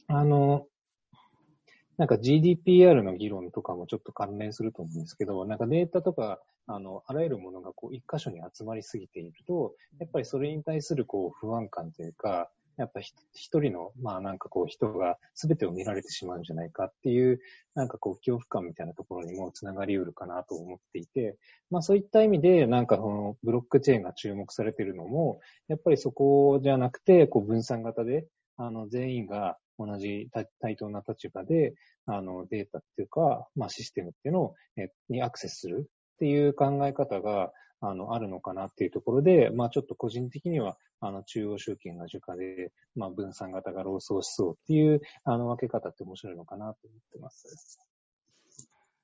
[0.08, 0.68] あの、
[1.98, 17.40] なんか GDPR の議論とかもちょっと関連すると思うんですけど、なんかデータとか、あの、あらゆるものがこう一箇所に集まりすぎていると、やっぱりそれに対するこう不安感というか、やっぱ一人の、まあなんかこう人が全てを見られてしまうんじゃないかっていう、
[17.74, 21.38] なんかこう恐怖感みたいなところにもつながりうるかなと思っていて、
[21.72, 28.28] まあそういった意味で、なんかそのブロックチェーンが注目されているのも、やっぱりそこじゃなくて、こう分散型で、
[28.58, 31.74] あの全員が同じ対等な立場で、
[32.06, 34.56] あのデータっていうか、まあシステムっていうのを、
[35.10, 47.80] にアクセスするっていう考え方が、あの、あるのかなっていうところで、まあちょっと個人的には、あの、中央集権が儒家で、まあ分散型が老僧思想っていう、あの、分け方って面白いのかなと思ってます。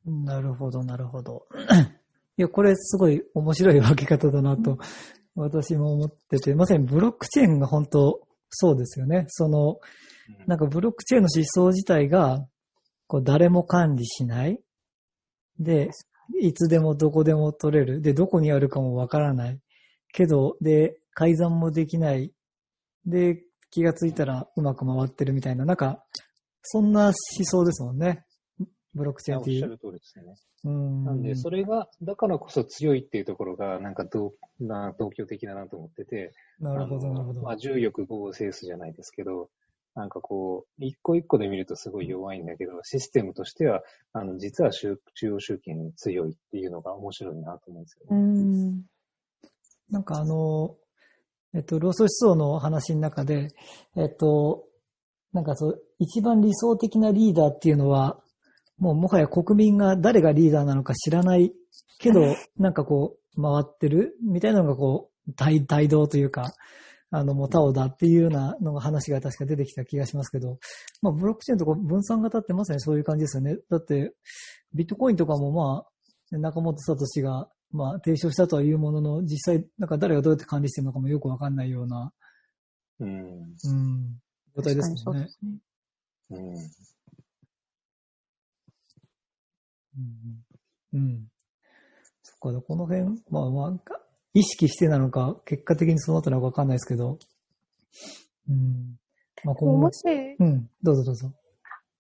[0.05, 1.47] なるほど、なるほど。
[2.37, 4.79] いや、これすごい面白い分け方だなと、
[5.35, 9.25] 私も思ってて、まさにブロックチェーンが本当そうですよね。
[9.27, 9.79] その、
[10.47, 12.45] なんかブロックチェーンの思想自体が、
[13.07, 14.59] こう誰も管理しない。
[15.59, 15.89] で、
[16.39, 18.01] いつでもどこでも取れる。
[18.01, 19.59] で、どこにあるかもわからない。
[20.13, 22.31] けど、で、改ざんもできない。
[23.05, 26.03] で、気がついたらうまく回ってるみたいな、なんか、
[26.63, 27.13] そんな思
[27.43, 28.25] 想ですもんね。
[28.93, 29.63] ブロックチェーンっていう。
[29.63, 30.35] おっしゃる通りですね。
[30.65, 31.03] うん。
[31.05, 37.41] なんで、それが、だからこそ強いっていうところが、なんか同、な同居的だなと思ってて、なるほど、なるほど。
[37.41, 39.49] まあ、重力合を制すじゃないですけど、
[39.93, 43.81] なんかこう、一個一個で見るとすごい弱いんだけど、システムとしては、
[44.13, 48.21] あの、実は中中央集権に強いっていうのが面白いなと思うんですようね。
[48.21, 48.85] ん。
[49.89, 50.77] なんかあの、
[51.53, 53.49] えっと、労組思想の話の中で、
[53.97, 54.65] えっと、
[55.33, 58.21] なんかそう、一番理想的なリーダーっていうのは、
[58.77, 61.53] もうもはや国民が誰がリーダーなのか知らない
[61.99, 62.21] けど、
[62.57, 66.53] なんかこう、回ってるみたいなのがこう、大、大道というか、
[67.13, 70.57] あの、もうタオだっていうようなのが話が確か出てきた気がしますけど、
[71.01, 73.57] まあ、ブロックチェーンとか分散型ってまさにそういう感じですよね。
[73.69, 74.13] だって、
[74.73, 82.13] ビットコインとかもまあ、中本聡が、まあ、提唱したとはいうものの、実際、なんか誰がどうやって管理してるのかもよくわかんないような、
[83.01, 83.09] うん。
[83.09, 84.21] うん、
[84.55, 85.23] 状態ですもんね。
[85.23, 85.27] ね。
[86.29, 86.55] うん。
[90.93, 90.99] うん。
[90.99, 91.27] うん。
[92.23, 94.01] そっか、この辺、まあまあ、
[94.33, 97.19] 意識してなのか、結果的にそうなったのかわかんないですけど、
[98.49, 98.97] うん。
[99.43, 100.03] まあ、このもし、
[100.39, 101.31] うん、どうぞどうぞ。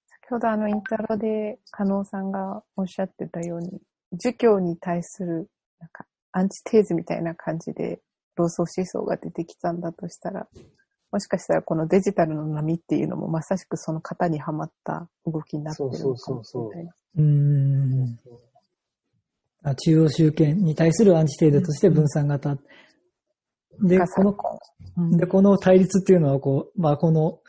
[0.07, 3.81] 先ほどあのインタロで加納さんがおっしゃってたように、
[4.13, 7.99] 儒教に対するなんかアンチテーゼみたいな感じで
[8.35, 10.47] 老僧思想が出てきたんだとしたら、
[11.11, 16.93] もしかしたらこのデジタルの波っていうのもまさしくその型にはまった動きになってるのかもしれない。
[17.17, 18.19] うーん。
[19.63, 22.57] あ中央集権に対するアンチテーゼとして分散型。
[23.83, 24.35] で、がこの、
[24.97, 27.39] うんで、この対立っていうのは、こう、まあ、この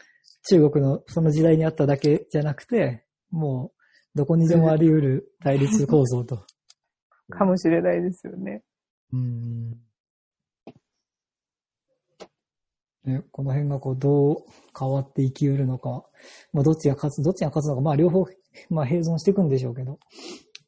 [0.48, 3.72] 中国のその時代にあっただけじゃなくて、も
[4.14, 6.44] う、どこにでもあり得る対立構造と。
[7.30, 8.62] かもしれないですよね。
[9.12, 9.70] うん。
[13.04, 14.36] ね、この辺がこう、どう
[14.78, 16.04] 変わって生きうるのか。
[16.52, 18.26] まあ、どっちが勝つ、どっちが勝つのか、まあ、両方、
[18.68, 19.98] まあ、併存していくんでしょうけど。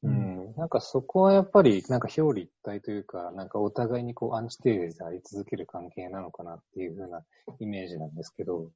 [0.04, 0.54] うん。
[0.56, 7.22] なんかそこはやっぱり、なんか表裏一体というか、なんかお互いにこうアンチテーゼであり続ける関係なのかなっていう風な
[7.58, 8.70] イメージなんですけど、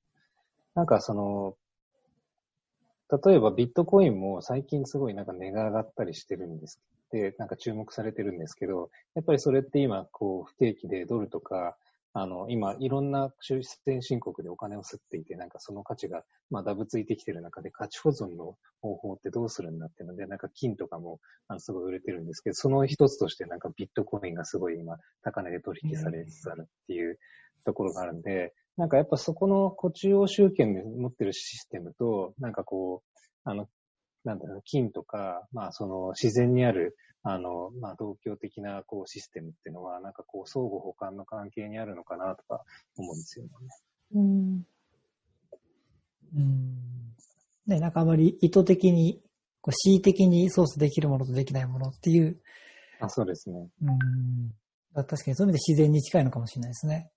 [0.75, 1.55] なんかその、
[3.11, 6.81] 例えばビットコインも最近すごいなんか値が上がったりしてるんです。
[7.11, 11.77] で、なんか注目されてるんですけど、やっぱりそれって今こう不定期でドルとか、
[12.21, 27.21] あの、今いろんな出先進国でお金を吸っていて、なんかその価値がまあダブついてきてる中で価値保存の方法ってどうするんだっていうので、なんか金とかもあのすごい売れてるんですけど、その一つとしてなんかビットコインがすごい今高値で取引されつつあるっていう
[27.65, 33.69] ところがあるんで、なんかやっぱそこのこう中央集権で持ってるシステムと、なんかこう、あの、
[34.25, 42.63] なんだろう、金とか、まあその自然にある、あの、まあ同居的なこうシステムっていうのは、なんかこう相互補完の関係にあるのかなとか
[42.97, 43.51] 思うんですよね。
[44.15, 44.67] うん。
[46.37, 47.15] うん。
[47.67, 49.21] ね、なんかあまり意図的に、
[49.61, 52.41] こう恣意的に操作できるものとできないものっていう、
[53.01, 53.69] あ、そうですね。
[53.83, 54.55] うん。
[54.95, 57.11] 確かにそういう意味で自然に近いのかもしれないですね。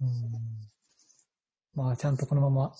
[0.00, 0.08] うん。
[1.74, 2.72] まあ、ちゃんとこのまま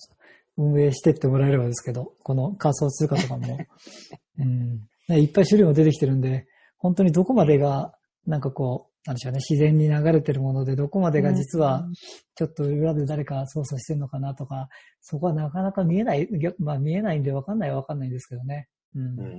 [0.57, 3.57] 運営してってもらえればですけど、この仮想通貨とかも、
[4.39, 4.89] うん。
[5.07, 7.93] ね、いっぱい種類も出てきてるんで、本当にどこまでが、
[8.25, 11.87] なんかこう、なんでしょうね、自然に流れてるもので、どこまでが実は、
[12.35, 14.67] ちょっと裏で誰か操作してるのかなとか、
[15.01, 16.27] そこはなかなか見えない、
[16.59, 18.67] まあ見えないんでわかんないはわかんないんですけどね。
[18.95, 19.01] うん。
[19.01, 19.31] うん。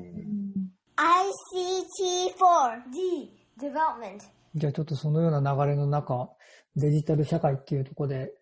[0.96, 3.28] ICT4D
[3.60, 4.22] development.
[4.54, 6.30] じゃあちょっとそのような流れの中、
[6.76, 8.32] デジタル社会っていうところで、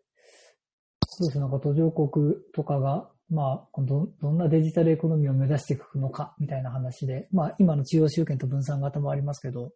[1.08, 9.72] そうですね、なんか途上国とかが、まあ、どどんなデジタルエコノミーを目指していくのか、みたいな話で、まあ、今の中央集権と分散型もありますけど、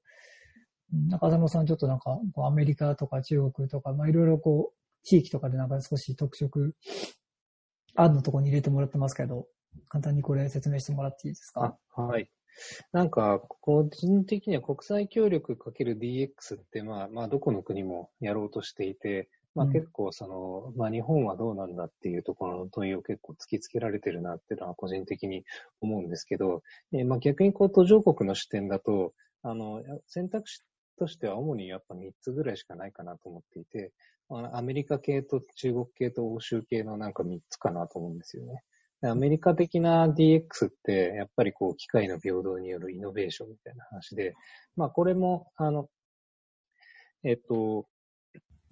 [1.08, 6.74] 中浅野さんちょっとなんか、アメリカとか中国とか、まあ、いろいろこう、地域とかでなんか少し特色、
[7.96, 9.46] 案のとこに入れてもらってますけど、
[9.88, 11.76] 簡単にこれ説明してもらっていいですか？
[11.96, 12.30] はい。
[12.92, 25.44] なんか、個人的には国際協力かける DX って、まあ、まあ、どこの国もやろうとしていて、まあうん結構その、まあ日本はどうなんだっていうところの問いを結構突きつけられてるなっていうのは個人的に
[25.80, 30.62] 思うんですけど、えーまあ逆にこう途上国の視点だと、あの、選択肢
[30.98, 33.92] としては主にやっぱ3つぐらいしかないかなと思っていて、
[34.52, 38.62] アメリカ系と中国系と欧州系のなんか3つかなと思うんですよね。
[39.02, 44.34] でアメリカ的な DX って、やっぱりこう、機械の平等によるイノベーションみたいな話で、
[44.76, 45.88] まあこれも、あの、
[47.24, 47.86] えっと、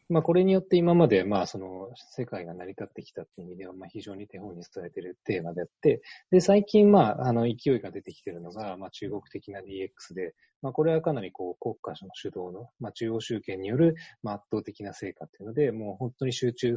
[0.09, 16.77] まあこれによって今まで、まあその、世界が成り立ってきたっていう意味では、まあ非常に手本に伝えているテーマであって、で、最近、まあ、あの、勢いが出てきているのが、まあ中国的な DX で、まあこれはかなりこう、国家の主導の、まあ中央集権による、まあ圧倒的な成果っていうので、もう本当に集中、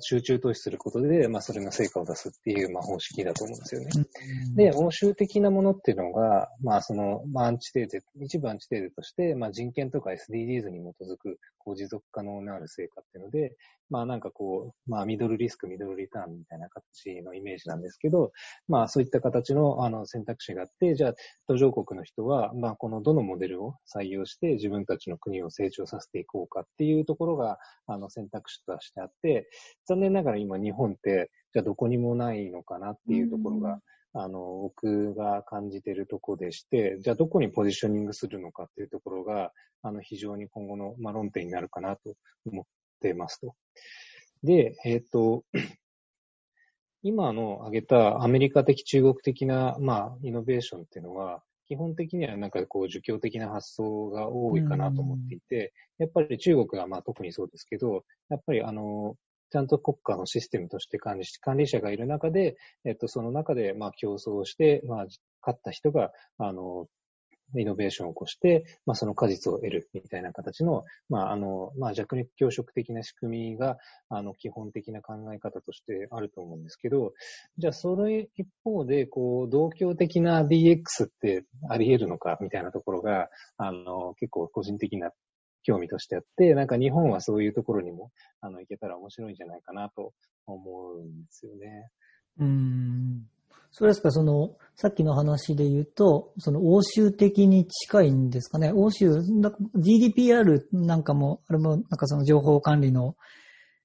[0.00, 3.90] 集中投資することで、まあそれの成果を出すっていう、まあ方式だと思うんですよね。
[4.56, 13.56] で、欧州的なものっていうのが、まあその、まあアンチテーゼ、一部アンチテーゼとして、まあ人権とか SDGs に基づく、こう持続可能なある成果っていうので、
[13.88, 18.32] まあなんかこう、まあミドルリスク、ミドルリターンみたいな形のイメージなんですけど、
[18.68, 21.14] まあそういった形のあの選択肢があって、じゃあ
[21.46, 29.48] 途上国の人は、まあこのどのモデルを採用して自分たちの国を成長させていこうかっていうところが、あの選択肢としてあって、
[29.86, 33.80] 残念ながら今日本って、じゃあどこにもないのかなっていうところが、
[34.18, 39.52] あの、僕が感じているところでして、じゃあどこにポジショニングするのかっていうところが、
[39.82, 42.14] あの、非常に今後の、まあ、論点になるかなと
[42.46, 42.64] 思っ
[43.00, 43.54] てますと。
[44.42, 45.44] で、えっ、と、
[47.02, 59.16] 今の挙げたアメリカ的、中国的な、まあ、イノベーションっていうのは、基本的にはなんかこう、儒教的な発想が多いかなと思っていて、やっぱり中国はまあ特にそうですけど、やっぱりあの、
[59.56, 65.06] ちゃんと国家のシステムとして管理し、管理者がいる中で、えっと、その中で、まあ、競争して、まあ、
[65.40, 66.88] 勝った人が、あの、
[67.56, 73.78] イノベーションを起こして、まあ、その果実を得るみたいな形の、まあ、あの、まあ、弱肉強食的な仕組みが、
[74.10, 77.14] あの、基本的な考え方としてあると思うんですけど、
[77.56, 85.12] じゃあ、それ一方で、こう、同居的な DX ってあり得るのかみたいなところが、あの、結構個人的な
[85.66, 90.12] 興味としてあって、なんか日本はそういうところにも、あの、行けたら面白いんじゃないかなと
[90.46, 90.62] 思
[90.94, 91.90] うんですよね。
[92.38, 93.26] うん。
[93.72, 98.70] それですか、その、さっきの話で言うと、その欧州的に近いんですかね。
[98.72, 99.10] 欧州、
[99.40, 103.16] なんか GDPR なんかも、あれも、なんかその情報管理の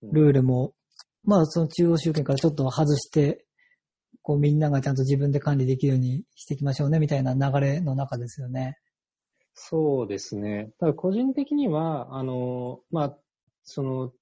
[0.03, 0.73] ルールも、
[1.23, 3.45] まあその中央集権からちょっと外して、
[4.21, 8.77] こうみんながちゃんと自分で管理できるようにしていきましょうね、みたいな流れの中ですよね。
[9.53, 10.71] そうですね。
[10.79, 13.17] ただ個人的には、あの、まあ、
[13.63, 14.13] その、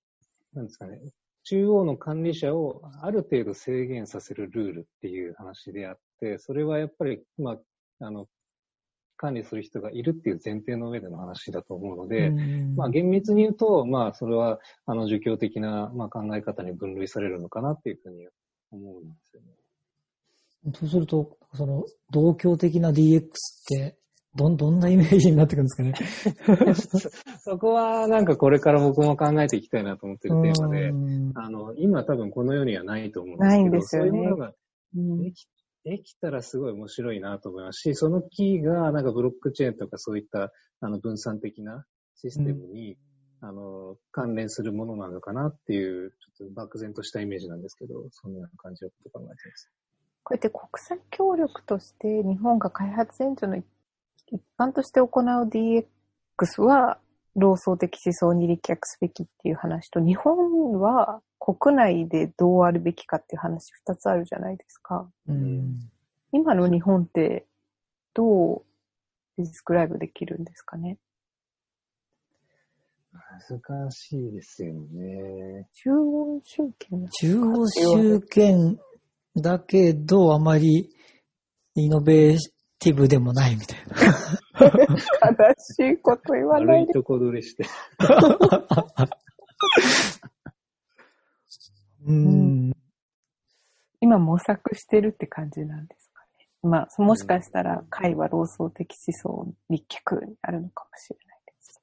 [0.53, 0.99] なんですかね、
[1.43, 8.27] 中央の管理者をある程度制限させるルールっていう話であって、それはやっぱり、まあ、あの、
[9.19, 18.27] 管理する人がいるっていう前提の上での話だと思うので、うんまあ厳密に言うと、まあそれは、あの、儒教的な、まあ、考え方に分類されるのかなっていうふうに
[18.71, 19.47] 思うんですよね。
[20.73, 23.30] そうすると、その、同居的な DX っ
[23.67, 23.99] て、
[24.36, 25.93] どん、どんなイメージになってくるんですかね。
[27.39, 31.32] そこはなんかこれから僕も考えていきたいなと思ってるテーマでう、ん。
[31.36, 34.09] あの、今多分この世にはないと思うんですけど、ないんですよね。
[34.09, 34.53] そういうものが
[34.95, 35.21] うん。
[35.21, 35.47] でき
[35.86, 37.82] できたらすごい面白いなと思います。
[37.82, 40.51] し、そのキーがなんかブロックチェーンとかそういった
[40.82, 42.97] あの分散的なシステムに、
[43.41, 49.71] あの関連するものなのかなっていう、ちょっと漠然としたイメージなんですけど、そんな感じのこと考えてます。
[50.23, 53.65] こうやって国際協力として日本が開発援助の一
[54.57, 56.99] 環として行う DX は
[57.36, 65.09] 労働的思想に立脚すべきっていう話と、日本は国内でどうあるべきかっていう話二つあるじゃないですか。
[65.27, 65.89] うん
[66.32, 67.47] 今の日本って
[68.13, 68.61] どう
[69.38, 70.99] ディスクライブできるんですかね？
[73.49, 75.67] 難しいですよね。
[75.73, 78.80] 中央集権の中央集権
[79.36, 80.91] だけど、あまり
[81.73, 82.38] イノベー
[82.80, 83.95] ティブでもないみたいな。
[84.55, 86.88] 正しいこと言わないで。
[86.88, 87.65] 悪いとこ取りして。
[92.07, 92.73] うん。
[94.01, 96.47] 今模索してるって感じなんですかね。
[96.63, 101.82] まあ、もしかしたら会は労働的思想立脚にあるのかもしれないです。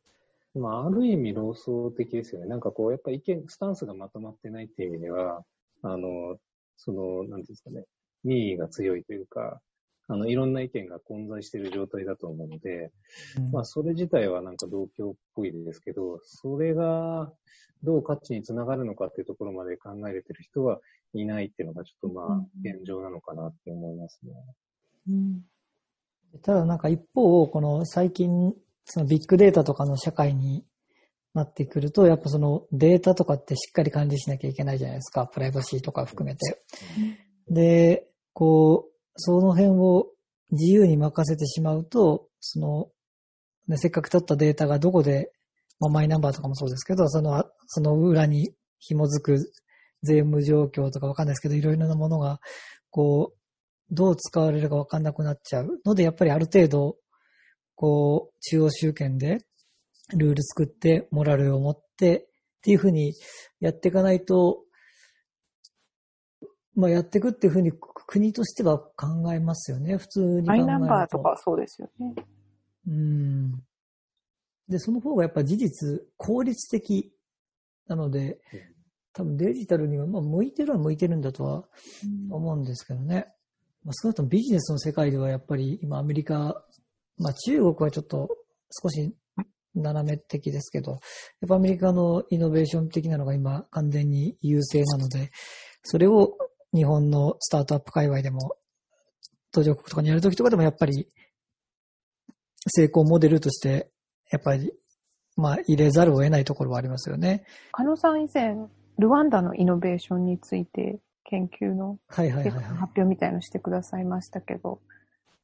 [0.59, 2.47] まあ、ある意味、論争的ですよね。
[2.47, 5.45] なんかこう、やっぱ意見、スタンスがまとまってないっていう意味では、
[5.83, 6.37] あの、
[6.79, 7.85] その、なんていうんですかね、
[8.25, 9.61] 民意が強いというか、
[10.09, 12.93] あの、いろんな意見が混在している状態だと思うので、
[13.53, 17.33] まあ、それ自体はなんか同居っぽいですけど、それが
[17.83, 20.81] どう価値につながるのかっていうところまで考えれてる人は
[21.13, 24.33] いないっていうのがちょっとまあうん、現状なのかなって思いますね。
[25.09, 25.43] うん。
[26.43, 28.55] ただなんか一方、この最近、
[28.85, 30.65] そのビッグデータとかの社会に
[31.35, 35.27] なってくると、やっぱそのデータとかってしっかり管理しなきゃいけないじゃないですか。
[35.27, 36.63] プライバシーとか含めて。
[37.49, 40.07] で、こう、その辺を
[40.51, 42.89] 自由に任せてしまうと、その、
[43.69, 45.33] ね、せっかく取ったデータがどこで、
[45.81, 49.53] まあ、マイナンバーとかもそうですけど、その、その裏に紐づく
[50.03, 52.41] 税務状況とかわかんないですけど、いろいろなものが、
[52.91, 56.97] こう、どう使われるかわかんなくなっちゃうので、やっぱりある程度、
[57.75, 59.47] こう、中央集権で
[60.17, 63.15] ルール作って、モラルを持って、っていうふうに
[63.61, 64.65] やっていかないと、
[66.75, 67.73] まあやっていくっていうふうに
[68.07, 69.97] 国としては考えますよね。
[69.97, 70.47] 普通に考えると。
[70.47, 72.15] マイナンバーとかはそうですよね。
[72.87, 73.53] うん。
[74.69, 77.13] で、その方がやっぱ事実、効率的
[77.89, 78.41] なので、
[79.13, 81.65] 多分デジタルには、まあ向いてるは向いてるんだとは
[82.31, 83.29] 思うんですけどね。
[83.85, 86.65] まあ少なくともビジネスの世界ではやっぱり今アメリカ、
[87.19, 88.29] まあ中国はちょっと
[88.71, 89.15] 少し
[89.75, 90.97] 斜め的ですけど、や
[91.47, 95.31] っぱアメリカのイノベーション的なのが今完全に優勢なので、
[95.83, 96.37] それを
[96.75, 98.57] 日本のスタートアップ界隈でも、
[99.53, 101.09] 途上国とかにやるときとかでもやっぱり
[102.69, 103.91] 成功モデルとして、
[104.31, 104.73] やっぱり、
[105.37, 107.45] まあ入れざるを得ないところはありますよね。
[107.73, 108.57] 加野さん以前、
[108.99, 111.99] ルワンダのイノベーションについて研究の。
[112.09, 114.81] 発表みたいのしてくださいましたけど、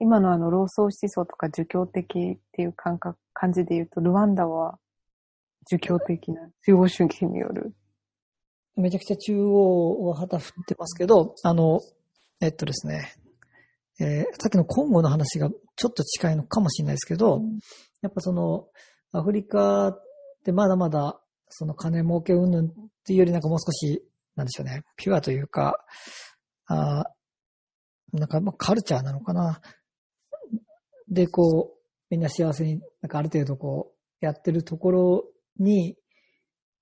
[0.01, 4.79] 今のあの、労働思想とか儒教的っていう感覚、感じで言うと、ルワンダは
[5.71, 7.73] 儒教的な中央主義による。
[8.77, 11.81] めちゃくちゃ中央は旗振ってますけど、あの、
[12.41, 13.15] えっとですね、
[14.01, 17.61] えーさっきのコンゴの話がちょっと近いのかもしれないですけど、うん
[18.03, 18.67] やっぱその、
[19.13, 20.03] アフリカっ
[20.45, 21.21] てまだまだ、
[21.51, 22.73] その金儲け云々っ
[23.05, 24.03] ていうよりなんかもう少し
[24.35, 25.85] なんでしょうね、ピュアというか、
[26.67, 27.05] あ
[28.13, 29.61] なんか、まあ、カルチャーなのかな。
[31.09, 31.79] で、こう、
[32.11, 35.25] みんな幸せに、なんかある程度こう、やってるところ
[35.59, 35.97] に、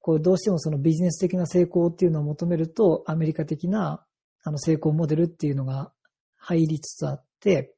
[0.01, 4.05] こう、どうしてもそのビジネス的な成功っていうのを求めると、アメリカ的な、
[4.43, 5.93] あの、成功モデルっていうのが
[6.37, 7.75] 入りつつあって、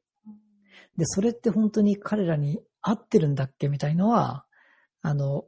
[0.97, 4.45] で、それって本当に彼らに合ってるんだっけみたいのは、
[5.01, 5.45] あの、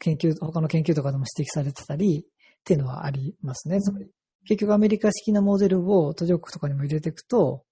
[0.00, 3.80] 研究、他の研究とかでも指摘されてたり、っていうのはありますね。
[3.80, 4.06] つまり
[4.46, 7.62] 結局アメリカ式なモデルを途上国とかにも入れていくと、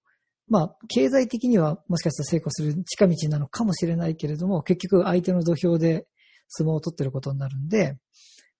[0.47, 6.05] まあ、経済的にはもしかしたら成功する近道なのかもしれないけれども、結局相手の土俵で
[6.47, 7.97] 相撲を取ってることになるんで、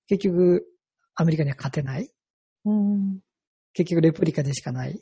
[0.08, 0.66] 結局
[1.16, 2.10] アメリカには勝てない。
[2.66, 3.20] うん。
[3.74, 5.02] 結局レプリカでしかない。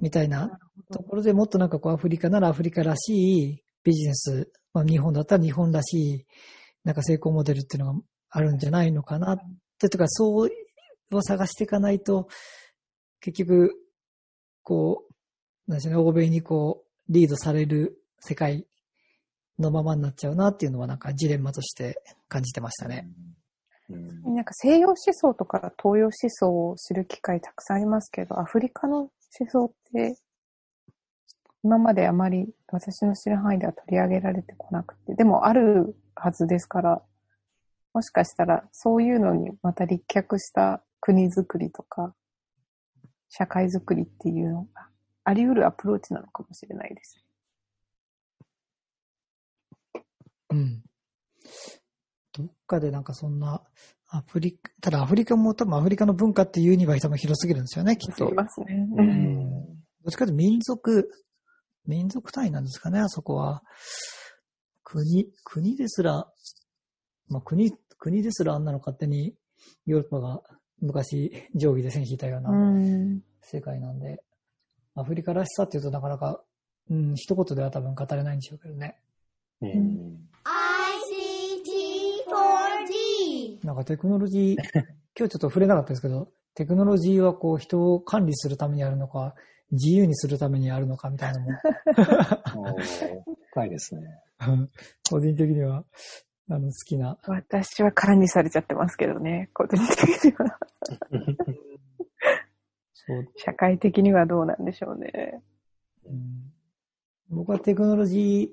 [0.00, 0.58] みたいな
[0.92, 6.26] ところでもっとなんかこうアフリカならアフリカらしいビジネス、まあ日本だったら日本らしい
[6.84, 8.00] なんか成功モデルっていうのが
[8.30, 9.38] あるんじゃないのかなっ
[9.78, 10.50] てとか、そう
[11.16, 12.28] を探していかないと、
[13.20, 13.74] 結局、
[14.62, 18.66] こう、なんでしょうね、欧米にこう、リードされる世界
[19.58, 23.08] のままになっちゃうなっていうのはなんかジレンマとして感じてましたね。
[23.16, 23.32] うん
[24.34, 29.10] なんか西洋思想とか東洋思想を知る機会たくさんありますけど、アフリカの思
[29.50, 30.16] 想って、
[31.64, 37.02] 今まであまり私の知る範囲では取り上げられてこなくて、でもあるはずですから、
[37.92, 42.14] もしかしたらそういうのにまた立脚した国づくりとか、
[43.28, 44.88] 社会づくりっていうのが
[45.24, 47.21] あり得るアプローチなのかもしれないです。
[50.52, 50.82] うん。
[52.32, 53.62] どっかでなんかそんな、
[54.08, 58.34] アフリカ、ただアフリカも多分アフリカの文化っていうには多分広すぎるんですよね、きっとい。
[58.34, 58.86] ますね。
[58.94, 59.02] う。
[59.02, 59.50] ん。
[60.04, 61.10] どっちかというと民族、
[61.86, 63.62] 民族単位なんですかね、あそこは。
[64.84, 66.30] 国、国ですら、
[67.28, 69.34] まあ国、国ですらあんなの勝手に
[69.86, 70.42] ヨーロッパが
[70.80, 72.42] 昔定規で線引いたようう。
[72.42, 74.22] なん世界なんで、
[74.94, 76.42] アフリカらしさっていうとなかなか、
[76.90, 78.98] うん、一言では多分語れないんでしょうけどね。
[79.62, 80.28] うん。
[83.64, 89.34] なんかテクノロジー、 今日ちょっと触れなかったですけど、テクノロジーはこう人を管理するためにあるのか、
[89.70, 91.52] 自由にするためにあるのかみたいなのも、
[93.50, 94.02] 深いですね。
[95.08, 95.84] 個人的には、
[96.50, 97.18] あの、好きな。
[97.26, 100.58] 私は管理されちゃってますけどね、個人的には。
[102.92, 105.42] そう、社会的にはどうなんでしょうね。
[106.04, 106.52] うん
[107.32, 108.52] 僕はテクノロジ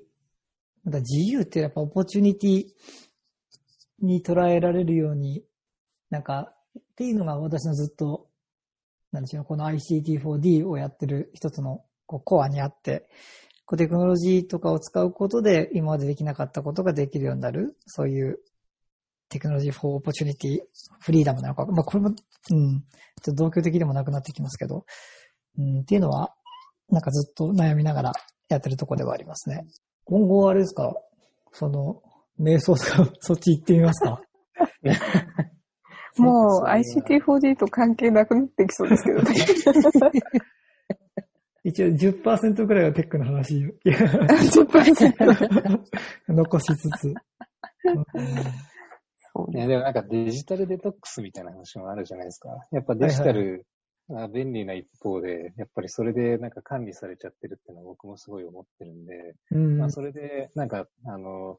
[0.86, 2.64] ー、なんか自由ってやっぱオポチュニティ
[4.00, 5.44] に捉えられるように、
[6.10, 8.28] なんか、っていうのが私のずっと、
[9.12, 13.08] なんでしょう、この ICT4D をやってる一つのこうコアにあって、
[13.66, 18.40] こうテクノロジーとかを使うことで今までできなかったことができるようになる、そういう
[19.28, 20.60] テクノロジー for opportunity
[21.00, 22.14] フリーダムなのか、まあこれも、うん、
[23.22, 24.84] ちょっと同居的でもなくなってきますけど、
[25.58, 26.34] うん、っていうのは、
[26.88, 28.12] なんかずっと悩みながら
[28.48, 29.64] やってるとこではありますね。
[30.04, 30.92] 今後あれですか？
[31.52, 32.02] その、
[32.40, 34.22] 瞑想とか、そっち行ってみますか？
[36.18, 39.34] もうそうですね ICT4D と関係なくなってきそうですけどね。
[41.62, 45.80] 一応10%くらいはテックの話を 10%
[46.28, 47.08] 残しつつ。
[47.08, 47.14] うん
[49.32, 49.60] そうね。
[49.60, 52.48] いや、でもなんかデジタルデトックスみたいな話もあるじゃないですか。
[52.72, 53.64] やっぱデジタル
[54.08, 61.58] が便利な一方で、やっぱりそれでなんか管理されちゃってるっていうのは僕もすごい思ってるんで、うんまあそれでなんか、あの、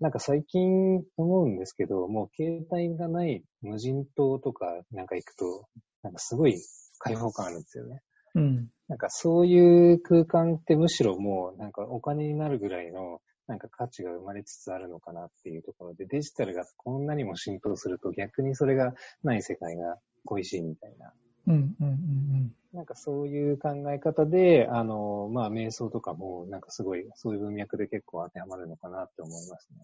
[0.00, 5.66] なんか最近思うんですけど、もう携帯がない無人島とかなんか行くと、
[6.02, 6.56] なんかすごい
[6.98, 8.00] 開放感あるんですよね。
[8.34, 8.70] うん。
[8.88, 21.12] なんかそういう空間ってむしろもうなんかお金になるぐらいのなんか価値が生まれつつあるのかなっていうところで、デジタルがこんなにも浸透すると逆にそれがない世界が恋しいみたいな。
[21.48, 21.76] うん。
[21.78, 21.88] うん。
[21.88, 22.54] うん。
[22.72, 29.78] なんかそういう考え方で、あの、まあ瞑想とかもなんかすごいそういう文脈で結構当てはまるのかなって思いますね。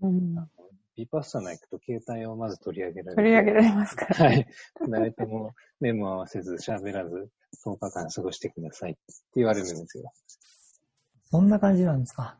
[0.00, 0.34] うん
[0.96, 3.16] ビパッサナ行くと携帯をまず取り上げられる。
[3.16, 4.24] 取り上げられますから。
[4.26, 4.46] はい。
[4.88, 7.30] 誰とも目も合わせず喋らず
[7.64, 9.00] 10日間過ごしてくださいって
[9.36, 10.12] 言われるんですよ。
[11.30, 12.36] そんな感じなんですか？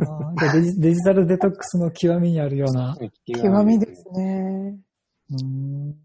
[0.00, 2.96] あデジ デジタルデトックスの極みにあるような。
[3.26, 4.78] 極みですね。
[5.30, 6.03] うーん。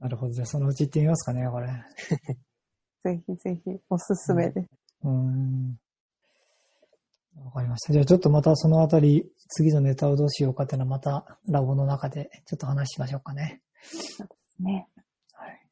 [0.00, 0.32] なるほど。
[0.32, 1.68] じゃあそのうち行ってみますかね、これ。
[3.04, 4.68] ぜひぜひ、おすすめです。
[5.04, 5.78] うーん。
[7.44, 7.92] わかりました。
[7.92, 13.62] じゃあちょっとまたそのあたり、次のネタをどうしようかっていうのはまたラボの中でちょっと話しましょうかね。
[14.58, 14.88] ね。
[15.32, 15.66] はい。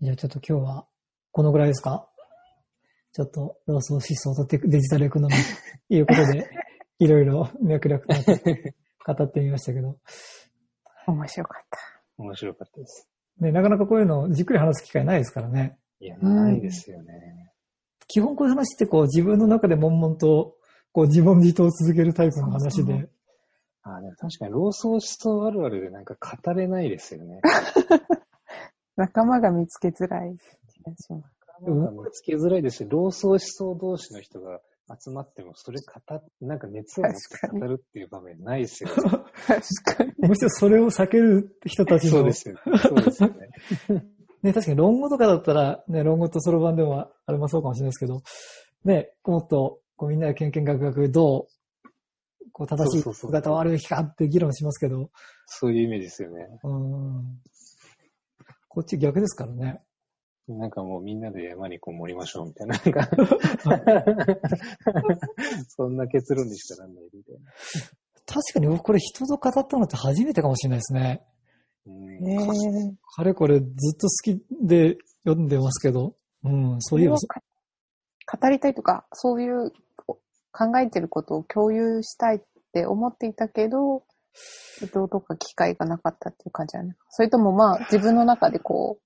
[0.00, 0.86] じゃあちょっと今日は
[1.30, 2.08] このぐらいですか？
[3.12, 6.48] ちょっとローソン思想とデジタルエコノミーいうことで、
[6.98, 8.74] いろいろ 脈絡となって
[9.06, 9.98] 語ってみましたけど。
[11.06, 11.78] 面白かった。
[12.16, 13.11] 面白かったです。
[13.40, 15.78] ね、なかなかこういうのじっくり話す機会ないですからね。
[16.00, 17.52] いや、ないですよね。
[18.08, 20.56] 基本こういう話ってこう自分の中で悶々と
[20.92, 23.08] こう自問自答を続けるタイプの話そうそで。
[23.84, 27.40] あでも確かに、老僧思想あるあるでなんか語れないですよね。
[28.96, 30.36] 仲間が見つけづらい
[30.68, 31.42] 気がします。
[31.68, 38.94] なんか見つけづらいですし、老僧思想同士の人が集まっても、それ語っ、なんか熱を持って語るっていう場面ないですよね。
[39.46, 40.12] 確かに。
[40.28, 42.10] むしろそれを避ける人たちの。
[42.10, 42.60] そうですよね。
[42.78, 43.50] そうですよね。
[44.42, 48.22] ね、確かに論語とかだったら、ね、論語とそろばんでもあれもそうかもしれないですけど、
[48.84, 51.88] ね、もっと、こうみんなでけんけんがくがくどう、
[52.50, 55.10] こう正しい姿をあるべきかって議論しますけど、
[55.46, 56.48] そういうイメージですよね。
[56.64, 57.40] うん。
[58.68, 59.80] こっち逆ですからね。
[60.48, 62.76] なんかもうみんなで山にこもりましょうみたいな。
[62.76, 63.08] なんか
[65.68, 67.40] そんな結論にしかなんないみたいな。
[68.26, 71.22] 確かに僕これ人と語ったのって初めてかもしれないですね。
[71.86, 72.38] うんええ
[73.16, 73.66] かれこれずっ
[73.96, 76.14] と好きで読んでますけど、
[76.44, 79.72] うん、そういえばそ、語りたいとか、そういう
[80.52, 82.40] 考えてることを共有したいっ
[82.72, 84.04] て思っていたけど、
[84.92, 86.94] どうとか機会がなかったっていう感じだね。
[87.10, 89.02] それともまあ自分の中でこう、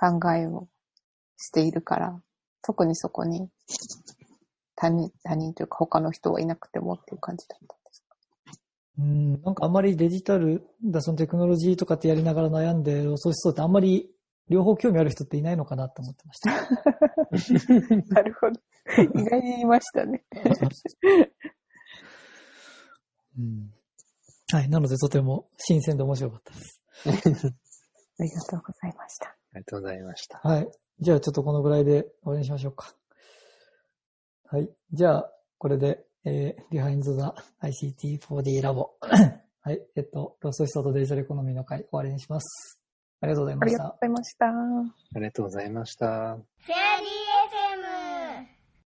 [0.00, 0.66] 考えを
[1.36, 2.22] しているから、
[2.62, 3.50] 特にそこに
[4.76, 8.16] 他人、他人というか他の人はいなくてもっていう感じだったんですか？
[8.98, 14.10] うん、なんかあんまりデジタルだ、そのテクノロジーとかってやりながら悩んで、そうしそうってあんまり
[14.48, 16.50] 両方興味ある人っていないのかなって思ってました。
[18.14, 18.60] なるほど。
[19.20, 20.24] 意外にいましたね。
[23.38, 23.72] うん
[24.52, 24.68] はい。
[24.68, 26.80] なのでとても新鮮で面白かったです。
[28.18, 29.36] ありがとうございました。
[29.52, 30.38] ありがとうございました。
[30.42, 30.68] はい。
[31.00, 32.94] じゃあちょっとこのぐらいで終わりにしましょうか。
[34.48, 34.68] はい。
[34.92, 37.10] じゃあ、これで、えー、Behind the
[37.62, 38.90] ICT4D ラボ。
[39.62, 39.80] はい。
[39.96, 42.80] えっと、ロストシソとデジタルエコノミーの会終わりにします。
[43.20, 43.98] ありがとうございあましたりがとうご。
[44.00, 44.46] ざいました。
[44.46, 46.38] ありがとうございました。